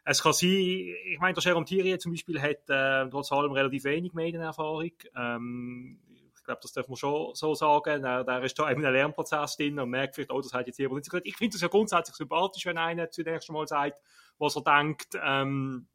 es 0.03 0.21
kann 0.21 0.33
sein, 0.33 0.49
ich 0.49 1.19
meine, 1.19 1.33
der 1.33 1.43
Jérôme 1.43 1.65
Thierry 1.65 1.97
zum 1.97 2.11
Beispiel 2.11 2.39
hat 2.39 2.69
äh, 2.69 3.09
trotz 3.09 3.31
allem 3.31 3.51
relativ 3.51 3.83
wenig 3.85 4.13
Medienerfahrung. 4.13 4.91
Ähm, 5.17 5.99
ich 6.37 6.43
glaube, 6.43 6.59
das 6.61 6.73
darf 6.73 6.87
man 6.87 6.97
schon 6.97 7.33
so 7.33 7.55
sagen. 7.55 8.03
Der 8.03 8.43
ist 8.43 8.59
da 8.59 8.69
in 8.69 8.77
einem 8.77 8.93
Lernprozess 8.93 9.57
drin 9.57 9.79
und 9.79 9.89
merkt 9.89 10.13
vielleicht, 10.13 10.31
oh, 10.31 10.39
das 10.39 10.53
hat 10.53 10.67
jetzt 10.67 10.77
jemand 10.77 10.99
nicht 10.99 11.09
gut. 11.09 11.21
Ich 11.23 11.37
finde 11.37 11.55
es 11.55 11.61
ja 11.61 11.67
grundsätzlich 11.67 12.15
sympathisch, 12.15 12.67
wenn 12.67 12.77
einer 12.77 13.09
zunächst 13.09 13.49
mal 13.49 13.67
sagt, 13.67 13.99
was 14.37 14.55
er 14.55 14.61
denkt. 14.61 15.17
Ähm, 15.19 15.87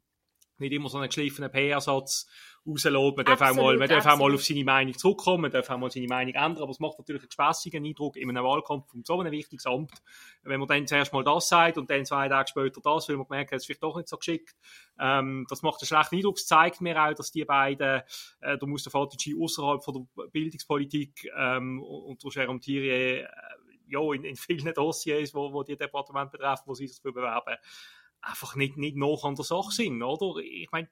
nicht 0.61 0.73
immer 0.73 0.89
so 0.89 0.97
einen 0.97 1.07
geschliffenen 1.07 1.51
PR-Satz 1.51 2.27
rauslassen. 2.65 3.15
Man 3.15 3.25
darf, 3.25 3.41
auch 3.41 3.55
mal, 3.55 3.77
man 3.77 3.89
darf 3.89 4.05
auch 4.05 4.17
mal 4.17 4.33
auf 4.33 4.43
seine 4.43 4.63
Meinung 4.63 4.97
zurückkommen, 4.97 5.41
man 5.41 5.51
darf 5.51 5.69
auch 5.69 5.77
mal 5.77 5.91
seine 5.91 6.07
Meinung 6.07 6.33
ändern, 6.33 6.63
aber 6.63 6.71
es 6.71 6.79
macht 6.79 6.99
natürlich 6.99 7.23
einen 7.23 7.31
spassigen 7.31 7.85
Eindruck 7.85 8.15
in 8.15 8.29
einem 8.29 8.43
Wahlkampf 8.43 8.93
um 8.93 9.03
so 9.03 9.19
ein 9.19 9.31
wichtiges 9.31 9.65
Amt, 9.65 10.01
wenn 10.43 10.59
man 10.59 10.67
dann 10.67 10.87
zuerst 10.87 11.13
mal 11.13 11.23
das 11.23 11.49
sagt 11.49 11.77
und 11.77 11.89
dann 11.89 12.05
zwei 12.05 12.29
Tage 12.29 12.49
später 12.49 12.81
das, 12.81 13.09
weil 13.09 13.17
man 13.17 13.27
gemerkt 13.27 13.51
hat, 13.51 13.57
es 13.57 13.63
ist 13.63 13.65
vielleicht 13.67 13.83
doch 13.83 13.97
nicht 13.97 14.07
so 14.07 14.17
geschickt. 14.17 14.55
Ähm, 14.99 15.45
das 15.49 15.61
macht 15.61 15.81
einen 15.81 15.87
schlechten 15.87 16.15
Eindruck. 16.15 16.37
Es 16.37 16.47
zeigt 16.47 16.81
mir 16.81 17.01
auch, 17.03 17.13
dass 17.13 17.31
die 17.31 17.45
beiden, 17.45 18.01
äh, 18.41 18.57
der 18.57 18.67
Mustafa 18.67 19.05
Tici 19.07 19.35
außerhalb 19.39 19.83
von 19.83 20.07
der 20.17 20.27
Bildungspolitik 20.27 21.29
ähm, 21.37 21.81
und 21.81 22.23
der 22.23 22.31
Jérôme 22.31 22.61
Thierry, 22.61 23.21
äh, 23.21 23.27
ja, 23.87 24.13
in, 24.13 24.23
in 24.23 24.35
vielen 24.35 24.73
Dossiers, 24.73 25.33
wo, 25.33 25.51
wo 25.51 25.63
die 25.63 25.75
Departement 25.75 26.31
betreffen, 26.31 26.63
wo 26.65 26.73
sie 26.73 26.87
sich 26.87 27.01
bewerben, 27.01 27.55
einfach 28.21 28.55
nicht, 28.55 28.77
nicht 28.77 28.95
noch 28.95 29.23
an 29.25 29.35
der 29.35 29.45
Sache 29.45 29.71
sind, 29.71 30.01
oder? 30.01 30.41
Ich 30.41 30.71
meine, 30.71 30.89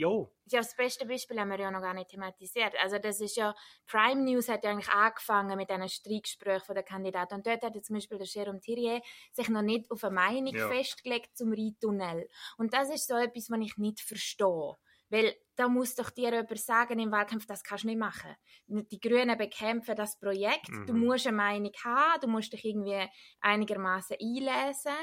ja. 0.00 0.08
Ja, 0.46 0.58
das 0.60 0.74
beste 0.74 1.06
Beispiel 1.06 1.38
haben 1.38 1.50
wir 1.50 1.60
ja 1.60 1.70
noch 1.70 1.82
gar 1.82 1.94
nicht 1.94 2.08
thematisiert. 2.08 2.74
Also 2.82 2.98
das 2.98 3.20
ist 3.20 3.36
ja, 3.36 3.54
Prime 3.86 4.22
News 4.22 4.48
hat 4.48 4.64
ja 4.64 4.70
eigentlich 4.70 4.88
angefangen 4.88 5.56
mit 5.56 5.70
einem 5.70 5.88
Streitgespräch 5.88 6.62
der 6.64 6.82
Kandidaten 6.82 7.34
und 7.34 7.46
dort 7.46 7.62
hat 7.62 7.84
zum 7.84 7.94
Beispiel 7.94 8.18
der 8.18 8.26
Jérôme 8.26 8.60
Thierry 8.60 9.02
sich 9.32 9.48
noch 9.48 9.62
nicht 9.62 9.90
auf 9.90 10.02
eine 10.02 10.14
Meinung 10.14 10.54
ja. 10.54 10.68
festgelegt 10.68 11.36
zum 11.36 11.52
Rheintunnel. 11.52 12.28
Und 12.56 12.72
das 12.72 12.90
ist 12.90 13.06
so 13.06 13.14
etwas, 13.14 13.50
was 13.50 13.60
ich 13.60 13.76
nicht 13.76 14.00
verstehe. 14.00 14.74
Weil 15.10 15.34
da 15.56 15.68
muss 15.68 15.96
doch 15.96 16.10
dir 16.10 16.32
jemand 16.32 16.58
sagen 16.58 16.98
im 16.98 17.10
Wahlkampf, 17.10 17.44
das 17.44 17.64
kannst 17.64 17.84
du 17.84 17.88
nicht 17.88 17.98
machen. 17.98 18.34
Die 18.66 19.00
Grünen 19.00 19.36
bekämpfen 19.36 19.96
das 19.96 20.18
Projekt. 20.18 20.70
Mhm. 20.70 20.86
Du 20.86 20.94
musst 20.94 21.26
eine 21.26 21.36
Meinung 21.36 21.72
haben, 21.84 22.20
du 22.20 22.28
musst 22.28 22.52
dich 22.52 22.64
irgendwie 22.64 23.06
einigermaßen 23.40 24.16
einlesen. 24.20 24.94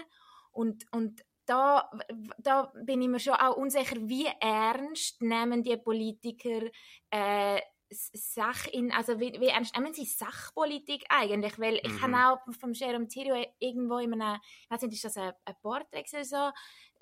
Und, 0.51 0.85
und 0.91 1.23
da, 1.47 1.89
da 2.37 2.71
bin 2.83 3.01
ich 3.01 3.07
mir 3.07 3.19
schon 3.19 3.33
auch 3.33 3.55
unsicher, 3.55 3.95
wie 4.01 4.27
ernst 4.39 5.21
nehmen 5.21 5.63
die 5.63 5.77
Politiker 5.77 6.61
äh, 7.09 7.61
Sach 7.89 8.67
in, 8.67 8.91
also 8.91 9.17
wie, 9.17 9.39
wie 9.39 9.47
ernst 9.47 9.73
nehmen 9.73 9.93
sie 9.93 10.03
Sachpolitik 10.03 11.05
eigentlich? 11.07 11.57
Weil 11.57 11.75
ich 11.75 11.93
mhm. 11.93 12.01
habe 12.01 12.41
auch 12.41 12.53
vom 12.59 12.73
Jerome 12.73 13.07
Thierry 13.07 13.47
irgendwo 13.59 13.99
in 13.99 14.13
einem, 14.13 14.41
ich 14.63 14.69
weiß 14.69 14.81
nicht, 14.81 14.95
ist 14.95 15.05
das 15.05 15.15
ein, 15.15 15.31
ein 15.45 15.55
Porträt 15.61 16.03
so, 16.23 16.51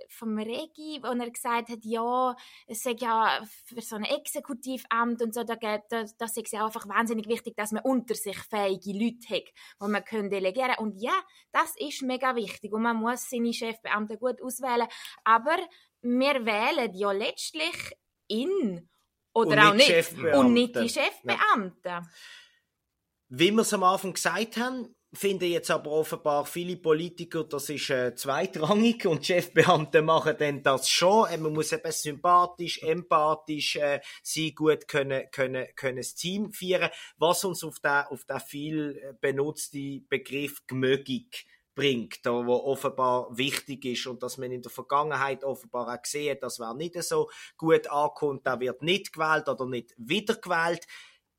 vom 0.10 0.38
Regi, 0.38 1.00
wo 1.02 1.08
er 1.08 1.30
gesagt 1.30 1.70
hat, 1.70 1.80
ja, 1.84 2.36
es 2.68 2.84
sei 2.84 2.96
ja 3.00 3.42
für 3.66 3.82
so 3.82 3.96
ein 3.96 4.04
Exekutivamt 4.04 5.22
und 5.22 5.34
so, 5.34 5.44
da, 5.44 5.56
da, 5.56 6.06
das 6.18 6.38
ist 6.38 6.52
ja 6.52 6.66
einfach 6.66 6.88
wahnsinnig 6.88 7.28
wichtig, 7.28 7.56
dass 7.56 7.72
man 7.72 7.84
unter 7.84 8.16
sich 8.16 8.38
fähige 8.38 8.94
Leute 8.94 9.28
hat, 9.30 9.44
die 9.82 9.88
man 9.88 10.04
können 10.04 10.30
delegieren 10.30 10.75
Und 10.80 11.02
ja, 11.02 11.14
das 11.52 11.74
ist 11.78 12.02
mega 12.02 12.36
wichtig 12.36 12.74
und 12.74 12.82
man 12.82 12.98
muss 12.98 13.30
seine 13.30 13.54
Chefbeamten 13.54 14.20
gut 14.20 14.42
auswählen, 14.42 14.88
aber 15.24 15.58
wir 16.02 16.46
wählen 16.46 16.94
ja 16.94 17.12
letztlich 17.12 17.75
ihn 18.28 18.90
oder 19.34 19.52
und 19.52 19.60
auch 19.60 19.74
nicht. 19.74 20.18
Und 20.34 20.54
nicht 20.54 20.75
die 20.75 20.90
Chefbeamten. 20.90 21.82
Ja. 21.84 22.02
Wie 23.28 23.52
wir 23.52 23.62
es 23.62 23.74
am 23.74 23.84
Anfang 23.84 24.14
gesagt 24.14 24.58
haben, 24.58 24.96
finden 25.15 25.51
jetzt 25.51 25.72
aber 25.72 25.91
offenbar 25.91 26.45
viele 26.45 26.77
Politiker, 26.77 27.43
das 27.43 27.69
ist 27.69 27.89
äh, 27.89 28.15
zweitrangig 28.15 29.05
und 29.05 29.25
Chefbeamte 29.25 30.01
machen 30.01 30.36
dann 30.38 30.63
das 30.63 30.89
schon. 30.89 31.29
Äh, 31.29 31.38
man 31.38 31.53
muss 31.53 31.72
eben 31.72 31.91
sympathisch, 31.91 32.81
empathisch 32.84 33.75
äh, 33.77 34.01
sein, 34.24 34.53
gut 34.55 34.88
können, 34.88 35.24
können, 35.31 35.67
können 35.75 35.98
das 35.98 36.15
Team 36.15 36.51
führen, 36.51 36.89
was 37.17 37.43
uns 37.43 37.63
auf 37.63 37.79
den, 37.79 38.03
auf 38.10 38.25
den 38.25 38.39
viel 38.39 38.98
äh, 38.98 39.13
benutzte 39.19 40.01
Begriff 40.10 40.65
Gmögig 40.67 41.45
bringt, 41.75 42.22
wo 42.24 42.53
offenbar 42.53 43.38
wichtig 43.38 43.84
ist 43.86 44.07
und 44.07 44.24
dass 44.24 44.38
man 44.38 44.51
in 44.51 44.62
der 44.62 44.72
Vergangenheit 44.72 45.43
offenbar 45.43 45.93
auch 45.93 46.01
gesehen 46.01 46.38
dass 46.39 46.57
wer 46.60 46.74
nicht 46.74 47.01
so 47.03 47.29
gut 47.57 47.88
ankommt, 47.91 48.48
der 48.48 48.62
wird 48.62 48.81
nicht 48.81 49.12
gewählt 49.12 49.50
oder 49.50 49.65
nicht 49.65 49.93
wiedergewählt 49.98 50.88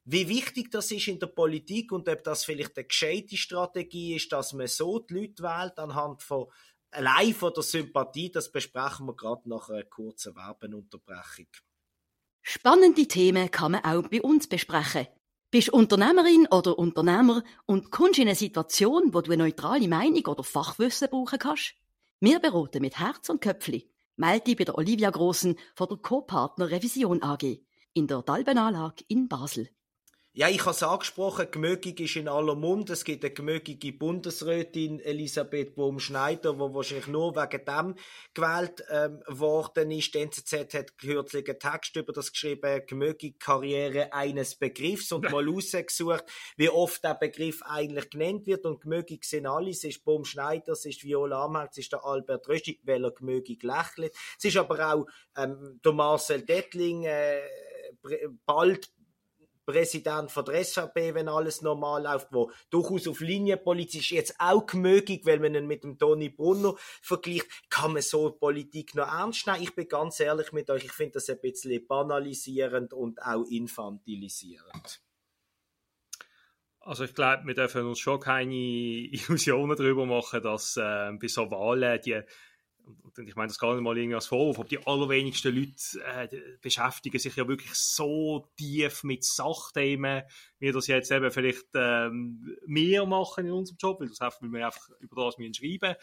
wie 0.08 0.28
wichtig 0.28 0.70
das 0.70 0.92
ist 0.92 1.08
in 1.08 1.18
der 1.18 1.26
Politik 1.26 1.90
und 1.90 2.08
ob 2.08 2.22
das 2.22 2.44
vielleicht 2.44 2.76
eine 2.76 2.86
gescheite 2.86 3.36
Strategie 3.36 4.14
ist, 4.14 4.30
dass 4.30 4.52
man 4.52 4.68
so 4.68 5.00
die 5.00 5.14
Leute 5.14 5.42
wählt 5.42 5.78
anhand 5.80 6.22
von 6.22 6.46
allein 6.92 7.34
von 7.34 7.52
der 7.52 7.64
Sympathie, 7.64 8.30
das 8.30 8.52
besprechen 8.52 9.06
wir 9.06 9.16
gerade 9.16 9.48
nach 9.48 9.68
einer 9.68 9.82
kurzen 9.82 10.36
Werbenunterbrechung. 10.36 11.48
Spannende 12.40 13.08
Themen 13.08 13.50
kann 13.50 13.72
man 13.72 13.84
auch 13.84 14.06
bei 14.08 14.22
uns 14.22 14.46
besprechen. 14.46 15.08
Bist 15.50 15.70
Unternehmerin 15.70 16.46
oder 16.52 16.78
Unternehmer 16.78 17.42
und 17.66 17.90
kommst 17.90 18.20
in 18.20 18.28
eine 18.28 18.36
Situation, 18.36 19.12
wo 19.12 19.20
du 19.22 19.32
eine 19.32 19.42
neutrale 19.42 19.88
Meinung 19.88 20.24
oder 20.26 20.44
Fachwissen 20.44 21.08
brauchen 21.10 21.40
kannst? 21.40 21.74
Wir 22.20 22.38
beraten 22.38 22.80
mit 22.80 23.00
Herz 23.00 23.28
und 23.28 23.40
Köpfli. 23.40 23.90
Melde 24.14 24.44
dich 24.44 24.56
bei 24.56 24.64
der 24.64 24.78
Olivia 24.78 25.10
Grossen 25.10 25.58
von 25.74 25.88
der 25.88 25.98
Co-Partner 25.98 26.70
Revision 26.70 27.24
AG 27.24 27.58
in 27.92 28.06
der 28.06 28.22
Dalbenanlage 28.22 29.04
in 29.08 29.28
Basel. 29.28 29.68
Ja, 30.38 30.50
ich 30.50 30.60
habe 30.60 30.72
es 30.72 30.82
angesprochen, 30.82 31.50
Gemögig 31.50 31.98
ist 31.98 32.16
in 32.16 32.28
aller 32.28 32.54
Mund. 32.54 32.90
Es 32.90 33.04
gibt 33.04 33.24
eine 33.24 33.32
gemögige 33.32 33.94
Bundesrätin 33.94 35.00
Elisabeth 35.00 35.74
Bohm-Schneider, 35.74 36.52
die 36.52 36.58
wahrscheinlich 36.58 37.06
nur 37.06 37.34
wegen 37.34 37.64
dem 37.64 37.94
gewählt 38.34 38.84
ähm, 38.90 39.22
worden 39.28 39.90
ist. 39.90 40.12
Die 40.12 40.18
NZZ 40.18 40.74
hat 40.74 40.98
kürzlich 40.98 41.48
einen 41.48 41.58
Text 41.58 41.96
über 41.96 42.12
das 42.12 42.32
geschrieben, 42.32 42.82
gemögig 42.86 43.40
Karriere 43.40 44.12
eines 44.12 44.56
Begriffs 44.56 45.10
und 45.10 45.22
mal 45.30 45.48
rausgesucht, 45.48 46.24
wie 46.58 46.68
oft 46.68 47.02
der 47.02 47.14
Begriff 47.14 47.62
eigentlich 47.62 48.10
genannt 48.10 48.46
wird. 48.46 48.66
Und 48.66 48.82
gemögig 48.82 49.24
sind 49.24 49.46
alle. 49.46 49.70
Es 49.70 49.84
ist 49.84 50.04
Bohm-Schneider, 50.04 50.72
es 50.72 50.84
ist 50.84 51.02
Viola 51.02 51.46
Amherd, 51.46 51.70
es 51.70 51.78
ist 51.78 51.92
der 51.92 52.04
Albert 52.04 52.46
Rösti, 52.46 52.78
weil 52.84 53.02
er 53.02 53.12
gemögig 53.12 53.62
lächelt. 53.62 54.12
Es 54.36 54.44
ist 54.44 54.58
aber 54.58 54.92
auch 54.92 55.06
ähm, 55.34 55.80
der 55.82 55.92
Marcel 55.94 56.42
Dettling, 56.42 57.04
äh, 57.04 57.40
bald 58.44 58.90
Präsident 59.66 60.30
von 60.30 60.44
der 60.44 60.64
SVP, 60.64 61.14
wenn 61.14 61.28
alles 61.28 61.60
normal 61.60 62.04
läuft, 62.04 62.28
wo 62.32 62.50
durchaus 62.70 63.08
auf 63.08 63.20
Linie 63.20 63.56
politisch 63.56 64.12
jetzt 64.12 64.36
auch 64.38 64.64
gemögig, 64.64 65.26
weil 65.26 65.40
man 65.40 65.54
ihn 65.54 65.66
mit 65.66 65.84
dem 65.84 65.98
Toni 65.98 66.28
Brunner 66.28 66.74
vergleicht, 67.02 67.46
kann 67.68 67.92
man 67.92 68.02
so 68.02 68.30
Politik 68.30 68.94
noch 68.94 69.08
ernst 69.08 69.46
nehmen? 69.46 69.62
Ich 69.62 69.74
bin 69.74 69.88
ganz 69.88 70.20
ehrlich 70.20 70.52
mit 70.52 70.70
euch, 70.70 70.84
ich 70.84 70.92
finde 70.92 71.14
das 71.14 71.28
ein 71.28 71.40
bisschen 71.40 71.86
banalisierend 71.86 72.92
und 72.92 73.20
auch 73.20 73.44
infantilisierend. 73.50 75.02
Also 76.80 77.02
ich 77.02 77.14
glaube, 77.14 77.42
wir 77.46 77.54
dürfen 77.54 77.84
uns 77.84 77.98
schon 77.98 78.20
keine 78.20 78.54
Illusionen 78.54 79.76
darüber 79.76 80.06
machen, 80.06 80.40
dass 80.40 80.76
äh, 80.76 81.12
bei 81.20 81.26
so 81.26 81.50
Wahlen 81.50 82.00
die 82.00 82.22
und 82.86 83.28
ich 83.28 83.34
meine 83.34 83.48
das 83.48 83.58
gar 83.58 83.74
nicht 83.74 83.82
mal 83.82 83.96
irgendwie 83.96 84.14
als 84.14 84.26
Vorwurf, 84.26 84.58
aber 84.58 84.68
die 84.68 84.84
allerwenigsten 84.86 85.54
Leute 85.54 86.30
äh, 86.30 86.58
beschäftigen 86.60 87.18
sich 87.18 87.34
ja 87.34 87.48
wirklich 87.48 87.74
so 87.74 88.48
tief 88.56 89.02
mit 89.02 89.24
Sachthemen, 89.24 90.22
wie 90.58 90.72
das 90.72 90.86
jetzt 90.86 91.10
eben 91.10 91.30
vielleicht 91.30 91.66
ähm, 91.74 92.56
mehr 92.66 93.04
machen 93.04 93.46
in 93.46 93.52
unserem 93.52 93.78
Job, 93.78 94.00
weil 94.00 94.08
das 94.08 94.20
einfach, 94.20 94.40
weil 94.42 94.52
wir 94.52 94.66
einfach 94.66 94.88
über 95.00 95.24
das 95.24 95.38
müssen 95.38 95.54
schreiben 95.54 95.96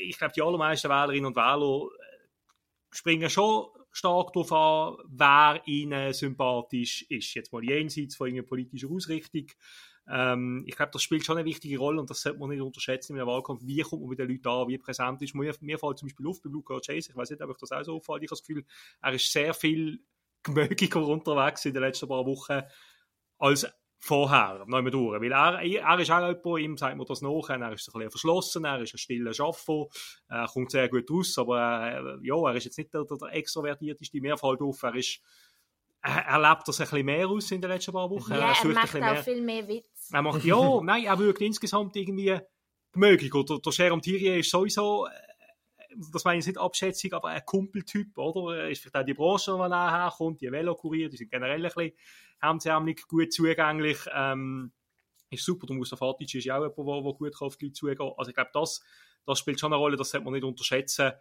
Ich 0.00 0.16
glaube, 0.16 0.32
die 0.34 0.42
allermeisten 0.42 0.90
Wählerinnen 0.90 1.26
und 1.26 1.36
Wähler 1.36 1.86
äh, 1.86 2.94
springen 2.94 3.28
schon 3.28 3.66
stark 3.90 4.32
darauf 4.32 4.52
an, 4.52 4.96
wer 5.08 5.62
ihnen 5.66 6.12
sympathisch 6.14 7.02
ist. 7.10 7.34
Jetzt 7.34 7.52
mal 7.52 7.62
jenseits 7.62 8.16
von 8.16 8.26
irgendeiner 8.28 8.48
politischen 8.48 8.90
Ausrichtung 8.90 9.46
ähm, 10.08 10.64
ich 10.66 10.76
glaube, 10.76 10.90
das 10.92 11.02
spielt 11.02 11.24
schon 11.24 11.38
eine 11.38 11.46
wichtige 11.46 11.78
Rolle 11.78 12.00
und 12.00 12.10
das 12.10 12.22
sollte 12.22 12.38
man 12.38 12.50
nicht 12.50 12.60
unterschätzen 12.60 13.14
in 13.14 13.20
einem 13.20 13.28
Wahlkampf. 13.28 13.60
Wie 13.64 13.80
kommt 13.82 14.02
man 14.02 14.10
mit 14.10 14.18
den 14.18 14.28
Leuten 14.28 14.48
an, 14.48 14.68
wie 14.68 14.78
präsent 14.78 15.22
ist 15.22 15.34
Mir, 15.34 15.54
mir 15.60 15.78
fällt 15.78 15.98
zum 15.98 16.08
Beispiel 16.08 16.26
auf 16.26 16.42
bei 16.42 16.50
Luca 16.50 16.80
Chase, 16.80 17.10
ich 17.10 17.16
weiß 17.16 17.30
nicht, 17.30 17.42
ob 17.42 17.50
euch 17.50 17.58
das 17.58 17.72
auch 17.72 17.82
so 17.84 17.96
auffällt, 17.96 18.22
ich 18.22 18.28
habe 18.28 18.38
das 18.38 18.42
Gefühl, 18.42 18.64
er 19.00 19.12
ist 19.12 19.30
sehr 19.30 19.54
viel 19.54 20.00
gemögiger 20.42 21.06
unterwegs 21.06 21.64
in 21.64 21.74
den 21.74 21.82
letzten 21.82 22.08
paar 22.08 22.26
Wochen 22.26 22.62
als 23.38 23.66
vorher, 24.00 24.64
noch 24.66 24.82
durch. 24.90 25.20
Weil 25.20 25.30
er, 25.30 25.62
er 25.62 25.98
ist 26.00 26.10
auch 26.10 26.28
jemand, 26.28 26.60
ihm 26.60 26.76
sagt 26.76 26.96
man 26.96 27.06
das 27.06 27.22
nach, 27.22 27.48
er 27.50 27.72
ist 27.72 27.88
ein 27.88 27.92
bisschen 27.92 28.10
verschlossen, 28.10 28.64
er 28.64 28.80
ist 28.80 28.94
ein 28.94 28.98
stiller 28.98 29.32
Schaffer, 29.32 29.86
er 30.28 30.48
kommt 30.52 30.72
sehr 30.72 30.88
gut 30.88 31.08
raus, 31.08 31.38
aber 31.38 32.18
äh, 32.20 32.26
ja, 32.26 32.34
er 32.48 32.56
ist 32.56 32.64
jetzt 32.64 32.78
nicht 32.78 32.92
der, 32.92 33.04
der, 33.04 33.16
der 33.16 33.32
extrovertierteste, 33.34 34.20
mir 34.20 34.36
fällt 34.36 34.60
auf, 34.60 34.82
er 34.82 34.96
ist 34.96 35.20
er, 36.02 36.40
lebt 36.40 36.66
das 36.66 36.80
ein 36.80 36.84
bisschen 36.84 37.06
mehr 37.06 37.28
aus 37.28 37.50
in 37.52 37.60
den 37.60 37.70
letzten 37.70 37.92
paar 37.92 38.10
Wochen. 38.10 38.32
Ja, 38.32 38.38
er, 38.38 38.56
er 38.58 38.68
macht 38.72 38.96
auch 38.96 39.00
mehr, 39.00 39.22
viel 39.22 39.40
mehr 39.40 39.68
Witz. 39.68 39.91
Er 40.10 40.22
macht, 40.22 40.44
ja, 40.44 40.80
nein, 40.82 41.04
er 41.04 41.18
wirkt 41.18 41.40
insgesamt 41.40 41.96
irgendwie 41.96 42.38
möglich. 42.94 43.34
Oder 43.34 43.58
der 43.58 43.72
Jerome 43.72 44.02
Thierry 44.02 44.40
ist 44.40 44.50
sowieso, 44.50 45.06
äh, 45.06 45.10
das 46.12 46.24
meine 46.24 46.40
ich 46.40 46.46
nicht 46.46 46.58
Abschätzung, 46.58 47.12
aber 47.12 47.28
ein 47.28 47.44
Kumpeltyp, 47.44 48.16
oder? 48.16 48.68
Ist 48.68 48.80
vielleicht 48.80 48.96
auch 48.96 49.04
die 49.04 49.14
Branche, 49.14 49.52
die 49.52 49.68
nachher 49.68 50.04
herkommt, 50.04 50.40
die 50.40 50.50
Velokurier, 50.50 51.08
die 51.08 51.16
sind 51.16 51.30
generell 51.30 51.64
ein 51.64 51.72
bisschen 51.72 51.92
hemdsärmlich 52.40 53.06
gut 53.06 53.32
zugänglich. 53.32 53.98
Ähm, 54.12 54.72
ist 55.30 55.44
super, 55.44 55.66
der 55.66 55.76
Mustafa 55.76 56.06
Fatic 56.06 56.34
ist 56.34 56.44
ja 56.44 56.58
auch 56.58 56.76
jemand, 56.76 57.06
der 57.06 57.12
gut 57.14 57.40
auf 57.40 57.56
die 57.56 57.66
Leute 57.66 57.74
zugehen 57.74 58.12
Also 58.16 58.30
ich 58.30 58.34
glaube, 58.34 58.50
das, 58.52 58.82
das 59.24 59.38
spielt 59.38 59.60
schon 59.60 59.72
eine 59.72 59.80
Rolle, 59.80 59.96
das 59.96 60.10
sollte 60.10 60.24
man 60.24 60.34
nicht 60.34 60.44
unterschätzen. 60.44 61.12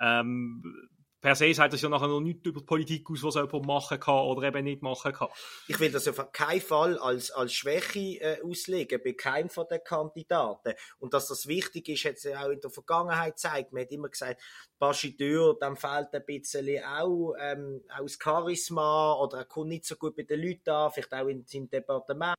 Ähm, 0.00 0.88
per 1.26 1.34
se 1.34 1.52
sagt 1.52 1.72
das 1.72 1.82
ja 1.82 1.88
nachher 1.88 2.06
noch 2.06 2.20
nichts 2.20 2.46
über 2.46 2.60
die 2.60 2.66
Politik 2.66 3.10
aus, 3.10 3.24
was 3.24 3.34
jemand 3.34 3.66
machen 3.66 3.98
kann 3.98 4.26
oder 4.26 4.46
eben 4.46 4.62
nicht 4.62 4.80
machen 4.80 5.12
kann. 5.12 5.26
Ich 5.66 5.80
will 5.80 5.90
das 5.90 6.06
auf 6.06 6.30
keinen 6.30 6.60
Fall 6.60 6.96
als, 7.00 7.32
als 7.32 7.52
Schwäche 7.52 8.20
äh, 8.20 8.40
auslegen, 8.44 9.00
bei 9.02 9.12
keinem 9.12 9.48
von 9.48 9.66
den 9.68 9.82
Kandidaten. 9.82 10.74
Und 11.00 11.14
dass 11.14 11.26
das 11.26 11.48
wichtig 11.48 11.88
ist, 11.88 12.04
hat 12.04 12.18
sich 12.20 12.36
auch 12.36 12.50
in 12.50 12.60
der 12.60 12.70
Vergangenheit 12.70 13.32
gezeigt. 13.32 13.72
Man 13.72 13.82
hat 13.82 13.90
immer 13.90 14.08
gesagt, 14.08 14.40
Bastideur, 14.78 15.58
dem 15.58 15.76
fehlt 15.76 16.14
ein 16.14 16.24
bisschen 16.24 16.84
auch, 16.84 17.34
ähm, 17.40 17.82
auch 17.92 18.04
das 18.04 18.18
Charisma 18.22 19.14
oder 19.14 19.38
er 19.38 19.44
kommt 19.46 19.70
nicht 19.70 19.84
so 19.84 19.96
gut 19.96 20.14
bei 20.14 20.22
den 20.22 20.40
Leuten 20.40 20.70
an, 20.70 20.92
vielleicht 20.92 21.12
auch 21.12 21.26
in 21.26 21.44
seinem 21.44 21.68
Departement 21.68 22.36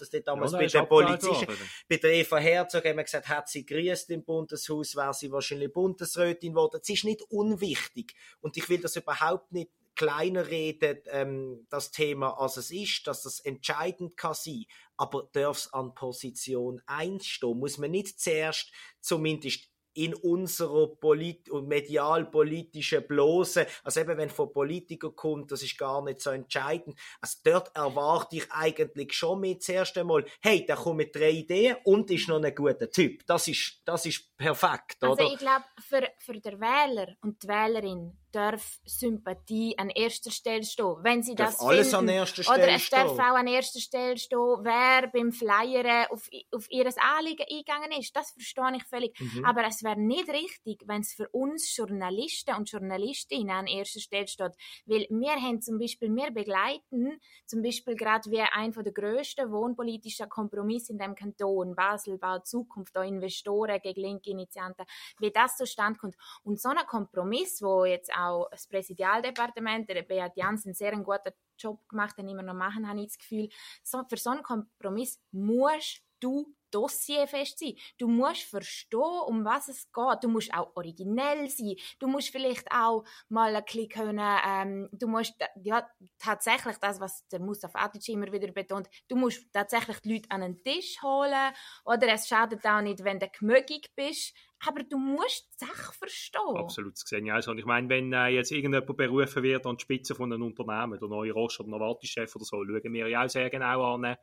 das 0.00 0.12
nicht 0.12 0.26
damals 0.26 0.52
ja, 0.52 0.58
bei 0.58 0.66
den 0.66 0.88
Polizisten. 0.88 1.56
Bei 1.88 1.96
der 1.96 2.12
Eva 2.12 2.38
Herzog 2.38 2.84
haben 2.84 2.96
wir 2.96 3.04
gesagt, 3.04 3.28
hat 3.28 3.48
sie 3.48 3.64
grüßt 3.64 4.10
im 4.10 4.24
Bundeshaus, 4.24 4.96
wäre 4.96 5.14
sie 5.14 5.30
wahrscheinlich 5.30 5.72
Bundesrätin 5.72 6.52
geworden. 6.52 6.78
Das 6.80 6.88
ist 6.88 7.04
nicht 7.04 7.22
unwichtig. 7.30 8.14
Und 8.40 8.56
ich 8.56 8.68
will 8.68 8.80
das 8.80 8.96
überhaupt 8.96 9.52
nicht 9.52 9.70
kleiner 9.94 10.48
reden, 10.48 10.98
ähm, 11.10 11.66
das 11.68 11.90
Thema, 11.90 12.38
als 12.38 12.56
es 12.56 12.70
ist, 12.70 13.06
dass 13.06 13.22
das 13.22 13.40
entscheidend 13.40 14.16
kann 14.16 14.34
sein. 14.34 14.64
Aber 14.96 15.28
darf 15.32 15.58
es 15.58 15.72
an 15.72 15.94
Position 15.94 16.80
1 16.86 17.26
stehen? 17.26 17.58
Muss 17.58 17.78
man 17.78 17.90
nicht 17.90 18.18
zuerst 18.20 18.72
zumindest 19.00 19.68
in 20.00 20.14
unserer 20.14 20.86
polit 20.96 21.50
und 21.50 21.68
medial-politischen 21.68 23.06
Blase, 23.06 23.66
also 23.84 24.00
eben 24.00 24.16
wenn 24.16 24.30
von 24.30 24.50
Politikern 24.50 25.14
kommt, 25.14 25.52
das 25.52 25.62
ist 25.62 25.76
gar 25.76 26.02
nicht 26.02 26.22
so 26.22 26.30
entscheidend. 26.30 26.98
Also 27.20 27.38
dort 27.44 27.76
erwarte 27.76 28.36
ich 28.36 28.50
eigentlich 28.50 29.12
schon 29.12 29.40
mit 29.40 29.62
zuerst 29.62 29.98
einmal, 29.98 30.24
hey, 30.40 30.64
kommt 30.64 30.96
mit 30.96 31.14
drei 31.14 31.30
Ideen 31.30 31.76
und 31.84 32.10
ist 32.10 32.28
noch 32.28 32.42
ein 32.42 32.54
guter 32.54 32.90
Typ. 32.90 33.26
Das 33.26 33.46
ist, 33.46 33.82
das 33.84 34.06
ist 34.06 34.34
perfekt, 34.38 35.02
also 35.02 35.12
oder? 35.12 35.22
Also 35.22 35.34
ich 35.34 35.38
glaube, 35.38 35.64
für, 35.86 36.08
für 36.18 36.40
den 36.40 36.60
Wähler 36.60 37.14
und 37.20 37.42
die 37.42 37.48
Wählerin 37.48 38.16
darf 38.32 38.78
Sympathie 38.84 39.76
an 39.78 39.90
erster 39.90 40.30
Stelle 40.30 40.62
stehen. 40.62 40.96
Wenn 41.02 41.22
sie 41.22 41.34
darf 41.34 41.52
das 41.52 41.60
alles 41.60 41.90
finden, 41.90 42.08
an 42.08 42.14
erster 42.14 42.42
Stelle 42.42 42.62
Oder 42.62 42.72
es 42.74 42.90
darf 42.90 43.12
auch 43.12 43.18
an 43.18 43.46
erster 43.46 43.80
Stelle 43.80 44.16
stehen, 44.16 44.38
wer 44.62 45.08
beim 45.08 45.32
Flyern 45.32 46.06
auf, 46.10 46.28
auf 46.52 46.70
ihr 46.70 46.90
Anliegen 47.16 47.44
eingegangen 47.50 47.92
ist. 47.98 48.14
Das 48.14 48.32
verstehe 48.32 48.76
ich 48.76 48.84
völlig. 48.84 49.18
Mhm. 49.20 49.44
Aber 49.44 49.64
es 49.66 49.82
wäre 49.82 50.00
nicht 50.00 50.28
richtig, 50.28 50.82
wenn 50.86 51.00
es 51.00 51.14
für 51.14 51.28
uns 51.30 51.74
Journalisten 51.76 52.54
und 52.56 52.70
Journalistinnen 52.70 53.50
an 53.50 53.66
erster 53.66 54.00
Stelle 54.00 54.28
steht. 54.28 54.52
Weil 54.86 55.06
wir 55.10 55.32
haben 55.32 55.60
zum 55.60 55.78
Beispiel, 55.78 56.14
wir 56.14 56.30
begleiten 56.30 57.20
zum 57.46 57.62
Beispiel 57.62 57.96
gerade 57.96 58.30
wie 58.30 58.40
ein 58.40 58.72
von 58.72 58.84
der 58.84 58.92
grössten 58.92 59.50
wohnpolitischen 59.50 60.28
Kompromisse 60.28 60.92
in 60.92 60.98
dem 60.98 61.14
Kanton, 61.14 61.74
Basel 61.74 62.18
baut 62.18 62.46
Zukunft, 62.46 62.94
da 62.94 63.02
Investoren 63.02 63.80
gegen 63.82 64.00
linke 64.00 64.30
Initianten, 64.30 64.86
wie 65.18 65.30
das 65.30 65.56
zustande 65.56 65.98
kommt. 65.98 66.16
Und 66.42 66.60
so 66.60 66.68
ein 66.68 66.76
Kompromiss, 66.86 67.62
wo 67.62 67.84
jetzt 67.84 68.10
auch 68.20 68.48
das 68.50 68.66
Präsidialdepartement, 68.66 69.88
der 69.88 70.02
Beat 70.02 70.36
Jans, 70.36 70.66
einen 70.66 70.74
sehr 70.74 70.92
guten 70.92 71.32
Job 71.58 71.86
gemacht, 71.88 72.16
den 72.18 72.28
immer 72.28 72.42
noch 72.42 72.54
machen, 72.54 72.88
habe 72.88 73.00
ich 73.00 73.08
das 73.08 73.18
Gefühl. 73.18 73.48
So, 73.82 74.02
für 74.08 74.16
so 74.16 74.30
einen 74.30 74.42
Kompromiss 74.42 75.20
musst 75.32 76.02
du 76.20 76.54
dossierfest 76.70 77.58
sein. 77.58 77.74
Du 77.98 78.08
musst 78.08 78.42
verstehen, 78.42 79.00
um 79.26 79.44
was 79.44 79.68
es 79.68 79.90
geht. 79.92 80.22
Du 80.22 80.28
musst 80.28 80.54
auch 80.54 80.70
originell 80.76 81.48
sein. 81.48 81.74
Du 81.98 82.06
musst 82.06 82.30
vielleicht 82.30 82.70
auch 82.70 83.04
mal 83.28 83.54
ein 83.54 83.64
bisschen 83.64 83.88
können, 83.88 84.38
ähm, 84.46 84.88
du 84.92 85.08
musst, 85.08 85.34
ja, 85.62 85.88
tatsächlich 86.18 86.76
das, 86.76 87.00
was 87.00 87.26
der 87.28 87.40
Mustafa 87.40 87.80
Atic 87.80 88.08
immer 88.10 88.32
wieder 88.32 88.52
betont, 88.52 88.88
du 89.08 89.16
musst 89.16 89.52
tatsächlich 89.52 89.98
die 90.00 90.14
Leute 90.14 90.30
an 90.30 90.42
den 90.42 90.62
Tisch 90.62 91.02
holen. 91.02 91.52
Oder 91.84 92.08
es 92.12 92.28
schadet 92.28 92.64
auch 92.66 92.80
nicht, 92.80 93.02
wenn 93.04 93.18
du 93.18 93.28
gemögig 93.28 93.90
bist 93.96 94.34
aber 94.66 94.82
du 94.82 94.98
musst 94.98 95.48
die 95.54 95.64
Sache 95.64 95.92
verstehen. 95.92 96.56
Absolut, 96.56 96.94
das 96.94 97.08
sehe 97.08 97.20
ich 97.20 97.32
auch 97.32 97.54
ich 97.54 97.64
meine, 97.64 97.88
wenn 97.88 98.12
äh, 98.12 98.28
jetzt 98.28 98.52
irgendjemand 98.52 98.96
berufen 98.96 99.42
wird 99.42 99.66
an 99.66 99.76
die 99.76 99.82
Spitze 99.82 100.14
von 100.14 100.32
einem 100.32 100.42
Unternehmen, 100.42 100.98
der 100.98 101.08
neue 101.08 101.32
Roche 101.32 101.62
oder 101.62 101.70
Novartis-Chef 101.70 102.34
oder 102.36 102.44
so, 102.44 102.64
schauen 102.64 102.92
wir 102.92 103.08
ja 103.08 103.24
auch 103.24 103.28
sehr 103.28 103.48
genau 103.48 103.94
an, 103.94 104.16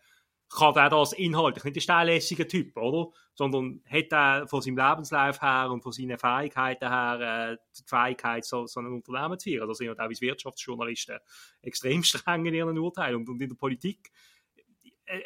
kann 0.49 0.73
der 0.73 0.89
das 0.89 1.13
inhaltlich, 1.13 1.63
nicht 1.65 1.77
ist 1.77 1.89
der 1.89 1.97
ein 1.97 2.07
lässiger 2.07 2.47
Typ, 2.47 2.77
oder? 2.77 3.11
Sondern 3.33 3.81
hat 3.89 4.11
er 4.11 4.47
von 4.47 4.61
seinem 4.61 4.77
Lebenslauf 4.77 5.41
her 5.41 5.69
und 5.71 5.81
von 5.81 5.91
seinen 5.91 6.17
Fähigkeiten 6.17 6.87
her 6.87 7.51
äh, 7.51 7.57
die 7.77 7.83
Fähigkeit, 7.85 8.45
so, 8.45 8.65
so 8.65 8.79
ein 8.79 8.87
Unternehmen 8.87 9.37
zu 9.37 9.49
führen. 9.49 9.67
Da 9.67 9.73
sind 9.73 9.89
auch 9.89 9.97
als 9.97 10.21
Wirtschaftsjournalisten 10.21 11.19
extrem 11.61 12.03
streng 12.03 12.45
in 12.45 12.53
ihren 12.53 12.77
Urteilen. 12.77 13.17
Und, 13.17 13.29
und 13.29 13.41
in 13.41 13.49
der 13.49 13.57
Politik 13.57 14.09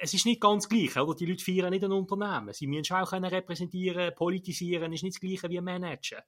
es 0.02 0.14
ist 0.14 0.26
nicht 0.26 0.42
ganz 0.42 0.70
gleich, 0.70 0.96
oder? 0.98 1.16
Die 1.16 1.26
Leute 1.26 1.44
feiern 1.44 1.72
nicht 1.72 1.84
ein 1.84 1.92
Unternehmen. 1.92 2.54
Sie 2.54 2.68
müssen 2.68 2.96
auch 2.96 3.12
repräsentieren, 3.12 4.14
politisieren, 4.16 4.94
ist 4.94 5.04
nicht 5.04 5.16
das 5.16 5.22
Gleiche 5.22 5.50
wie 5.50 5.62
managen. 5.62 6.20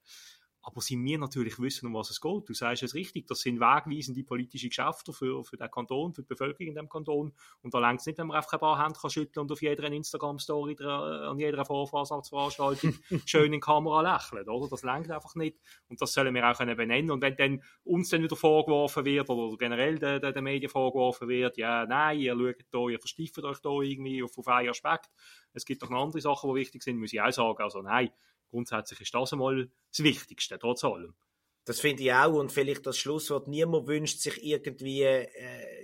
Aber 0.65 0.79
sie 0.79 0.95
mir 0.95 1.17
natürlich 1.17 1.59
wissen, 1.59 1.87
um 1.87 1.93
was 1.93 2.09
es 2.09 2.21
geht. 2.21 2.47
Du 2.47 2.53
sagst 2.53 2.83
es 2.83 2.95
richtig, 2.95 3.27
das 3.27 3.41
sind 3.41 3.59
wegweisende 3.59 4.23
politische 4.23 4.69
Geschäfte 4.69 5.11
für, 5.11 5.43
für 5.43 5.57
den 5.57 5.69
Kanton, 5.69 6.13
für 6.13 6.21
die 6.21 6.27
Bevölkerung 6.27 6.67
in 6.67 6.75
dem 6.75 6.87
Kanton. 6.87 7.33
Und 7.61 7.73
da 7.73 7.79
längt 7.79 7.99
es 7.99 8.05
nicht, 8.05 8.17
wenn 8.17 8.27
man 8.27 8.37
einfach 8.37 8.53
ein 8.53 8.59
paar 8.59 8.81
Hände 8.81 8.97
kann 8.97 9.09
schütteln 9.09 9.41
und 9.41 9.51
auf 9.51 9.61
jeder 9.61 9.83
Instagram-Story, 9.91 10.77
an 10.81 11.37
jeder 11.37 11.65
Vorfahrtsveranstaltung 11.65 12.93
schön 13.25 13.47
in 13.47 13.51
die 13.51 13.59
Kamera 13.59 14.01
lächeln, 14.01 14.47
oder? 14.47 14.69
Das 14.69 14.83
längt 14.83 15.11
einfach 15.11 15.35
nicht. 15.35 15.57
Und 15.89 16.01
das 16.01 16.13
sollen 16.13 16.33
wir 16.33 16.49
auch 16.49 16.57
können 16.57 16.77
benennen. 16.77 17.11
Und 17.11 17.21
wenn 17.21 17.35
dann 17.35 17.61
uns 17.83 18.09
dann 18.09 18.23
wieder 18.23 18.37
vorgeworfen 18.37 19.03
wird, 19.03 19.29
oder 19.29 19.57
generell 19.57 19.99
den, 19.99 20.21
den, 20.21 20.33
den 20.33 20.43
Medien 20.45 20.69
vorgeworfen 20.69 21.27
wird, 21.27 21.57
ja, 21.57 21.85
nein, 21.85 22.19
ihr 22.19 22.37
schaut 22.37 22.65
da, 22.71 22.87
ihr 22.87 22.99
verstieft 22.99 23.43
euch 23.43 23.59
da 23.59 23.81
irgendwie 23.81 24.23
auf, 24.23 24.37
auf 24.37 24.47
einen 24.47 24.69
Aspekt. 24.69 25.09
Es 25.51 25.65
gibt 25.65 25.83
doch 25.83 25.89
noch 25.89 26.03
andere 26.03 26.21
Sachen, 26.21 26.49
die 26.49 26.61
wichtig 26.61 26.83
sind, 26.83 26.97
muss 26.97 27.11
ich 27.11 27.21
auch 27.21 27.31
sagen. 27.31 27.61
Also 27.61 27.81
nein, 27.81 28.09
grundsätzlich 28.53 29.01
ist 29.01 29.13
das 29.15 29.33
einmal 29.33 29.67
das 29.89 30.03
Wichtigste, 30.03 30.59
trotz 30.59 30.83
allem. 30.83 31.15
Das 31.65 31.79
finde 31.79 32.03
ich 32.03 32.13
auch. 32.13 32.33
Und 32.33 32.51
vielleicht 32.51 32.85
das 32.85 32.97
Schlusswort. 32.97 33.47
Niemand 33.47 33.87
wünscht 33.87 34.19
sich 34.19 34.43
irgendwie 34.43 35.03
äh, 35.03 35.29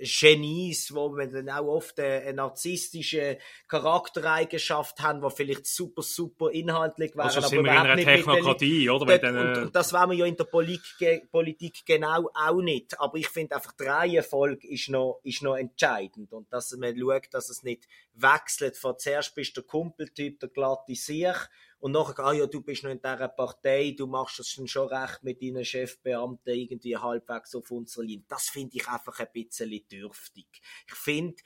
Genies, 0.02 0.94
wo 0.94 1.10
man 1.10 1.32
dann 1.32 1.50
auch 1.50 1.68
oft 1.68 1.98
eine, 2.00 2.22
eine 2.22 2.34
narzisstische 2.34 3.38
Charaktereigenschaft 3.68 5.00
haben, 5.00 5.22
die 5.22 5.34
vielleicht 5.34 5.66
super, 5.68 6.02
super 6.02 6.52
inhaltlich 6.52 7.16
wären. 7.16 7.28
Also 7.28 7.40
sind 7.40 7.60
aber 7.60 7.68
wir 7.68 7.72
in 7.72 7.78
einer 7.78 8.04
Technokratie, 8.04 8.90
oder? 8.90 9.18
Dort, 9.18 9.24
und, 9.24 9.64
und, 9.64 9.76
das 9.76 9.94
wollen 9.94 10.10
wir 10.10 10.18
ja 10.18 10.26
in 10.26 10.36
der 10.36 10.44
Politik, 10.44 11.32
Politik 11.32 11.86
genau 11.86 12.30
auch 12.34 12.62
nicht. 12.62 13.00
Aber 13.00 13.18
ich 13.18 13.30
finde 13.30 13.56
einfach, 13.56 13.72
die 13.72 13.84
Reihenfolge 13.84 14.68
ist 14.68 14.90
noch, 14.90 15.22
ist 15.24 15.42
noch 15.42 15.56
entscheidend. 15.56 16.34
Und 16.34 16.52
dass 16.52 16.76
man 16.76 16.98
schaut, 16.98 17.28
dass 17.32 17.50
es 17.50 17.64
nicht 17.64 17.88
wechselt. 18.16 18.76
Von 18.76 18.98
zuerst 18.98 19.34
bist 19.34 19.56
du 19.56 19.62
der 19.62 19.68
Kumpeltyp, 19.68 20.42
der 20.42 20.50
glatte 20.50 20.94
Sieg 20.96 21.50
und 21.80 21.94
nachher, 21.94 22.20
ah 22.20 22.34
ja, 22.34 22.46
du 22.46 22.62
bist 22.62 22.84
noch 22.84 22.92
in 22.92 23.02
dieser 23.02 23.30
Partei, 23.30 23.96
du 23.98 24.06
machst 24.06 24.40
das 24.40 24.50
schon 24.50 24.88
recht 24.88 25.24
mit 25.24 25.42
deinen 25.42 25.64
Chefbeamten 25.64 26.54
irgendwie 26.54 26.98
halbwegs 26.98 27.56
auf 27.56 27.72
unserer 27.72 28.04
Linie. 28.04 28.26
Das 28.28 28.50
finde 28.50 28.76
ich 28.76 28.88
einfach 28.88 29.18
ein 29.20 29.28
bisschen 29.34 29.88
dürftig. 29.90 30.48
Ich 30.88 30.96
finde, 30.96 31.38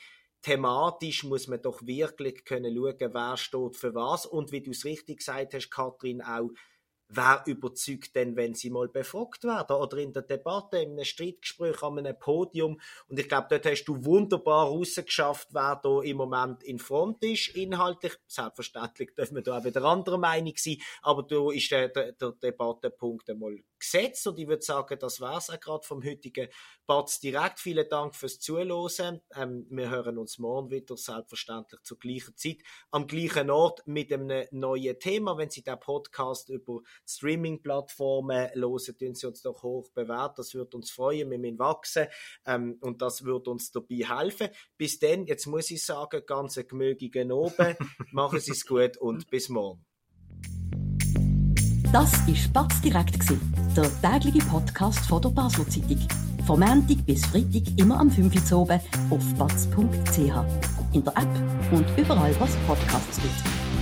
thematisch 0.41 1.23
muss 1.23 1.47
man 1.47 1.61
doch 1.61 1.85
wirklich 1.85 2.43
können 2.45 2.75
schauen, 2.75 3.13
wer 3.13 3.37
steht 3.37 3.77
für 3.77 3.93
was. 3.93 4.25
Und 4.25 4.51
wie 4.51 4.61
du 4.61 4.71
es 4.71 4.85
richtig 4.85 5.19
gesagt 5.19 5.53
hast, 5.53 5.69
Kathrin, 5.69 6.21
auch 6.21 6.49
wer 7.09 7.43
überzeugt 7.45 8.15
denn, 8.15 8.35
wenn 8.35 8.53
sie 8.53 8.69
mal 8.69 8.87
befragt 8.87 9.43
werden 9.43 9.75
oder 9.75 9.97
in 9.97 10.13
der 10.13 10.23
Debatte, 10.23 10.77
in 10.77 10.91
einem 10.91 11.05
Streitgespräch 11.05 11.81
an 11.83 11.99
einem 11.99 12.17
Podium. 12.17 12.79
Und 13.07 13.19
ich 13.19 13.27
glaube, 13.27 13.47
dort 13.49 13.65
hast 13.65 13.85
du 13.85 14.03
wunderbar 14.03 14.67
rausgeschafft, 14.67 15.49
wer 15.51 15.79
da 15.83 16.01
im 16.01 16.17
Moment 16.17 16.63
in 16.63 16.79
Front 16.79 17.23
ist, 17.23 17.49
inhaltlich. 17.49 18.13
Selbstverständlich 18.27 19.13
dürfen 19.15 19.35
wir 19.35 19.43
da 19.43 19.57
auch 19.59 19.63
wieder 19.63 19.83
anderer 19.83 20.17
Meinung 20.17 20.53
sein, 20.57 20.77
aber 21.01 21.23
da 21.23 21.51
ist 21.51 21.71
der, 21.71 21.89
der, 21.89 22.13
der 22.13 22.31
Debattenpunkt 22.31 23.29
einmal 23.29 23.57
gesetzt 23.83 24.25
und 24.27 24.39
ich 24.39 24.47
würde 24.47 24.63
sagen, 24.63 24.97
das 24.99 25.19
war 25.19 25.37
es 25.37 25.49
auch 25.49 25.59
gerade 25.59 25.85
vom 25.85 26.03
heutigen 26.03 26.47
Batz 26.85 27.19
direkt. 27.19 27.59
Vielen 27.59 27.87
Dank 27.89 28.15
fürs 28.15 28.39
Zuhören. 28.39 29.21
Ähm, 29.35 29.67
wir 29.69 29.89
hören 29.89 30.17
uns 30.17 30.39
morgen 30.39 30.71
wieder, 30.71 30.97
selbstverständlich 30.97 31.81
zur 31.83 31.99
gleichen 31.99 32.35
Zeit, 32.35 32.57
am 32.91 33.07
gleichen 33.07 33.49
Ort 33.49 33.85
mit 33.85 34.11
einem 34.11 34.45
neuen 34.51 34.99
Thema. 34.99 35.37
Wenn 35.37 35.49
Sie 35.49 35.63
den 35.63 35.79
Podcast 35.79 36.49
über 36.49 36.79
Streaming-Plattformen 37.07 38.49
hören, 38.53 38.97
tun 38.97 39.15
Sie 39.15 39.27
uns 39.27 39.41
doch 39.41 39.63
hoch 39.63 39.89
bewerten. 39.93 40.35
Das 40.37 40.53
würde 40.53 40.77
uns 40.77 40.91
freuen, 40.91 41.29
wir 41.29 41.37
müssen 41.37 41.59
wachsen 41.59 42.07
ähm, 42.45 42.77
und 42.81 43.01
das 43.01 43.23
würde 43.23 43.49
uns 43.49 43.71
dabei 43.71 44.05
helfen. 44.07 44.49
Bis 44.77 44.99
dann, 44.99 45.25
jetzt 45.25 45.45
muss 45.45 45.71
ich 45.71 45.83
sagen, 45.83 46.21
ganz 46.25 46.55
gemögigen 46.55 47.31
oben. 47.31 47.75
Machen 48.11 48.39
Sie 48.39 48.51
es 48.51 48.65
gut 48.65 48.97
und 48.97 49.29
bis 49.29 49.49
morgen. 49.49 49.85
Das 51.93 52.11
war 52.27 52.35
Spatz 52.35 52.81
direkt, 52.81 53.23
der 53.77 53.89
tägliche 54.01 54.45
Podcast 54.47 54.99
von 54.99 55.21
der 55.21 55.29
Basler 55.29 55.67
Zeitung. 55.67 55.97
Vom 56.45 56.59
Montag 56.59 57.05
bis 57.05 57.25
Freitag 57.25 57.63
immer 57.77 57.99
am 57.99 58.09
5 58.09 58.51
Uhr 58.51 58.79
auf 59.09 59.33
batz.ch. 59.37 60.19
In 60.91 61.03
der 61.03 61.13
App 61.17 61.71
und 61.71 61.85
überall, 61.97 62.35
was 62.39 62.55
Podcasts 62.67 63.19
gibt. 63.21 63.72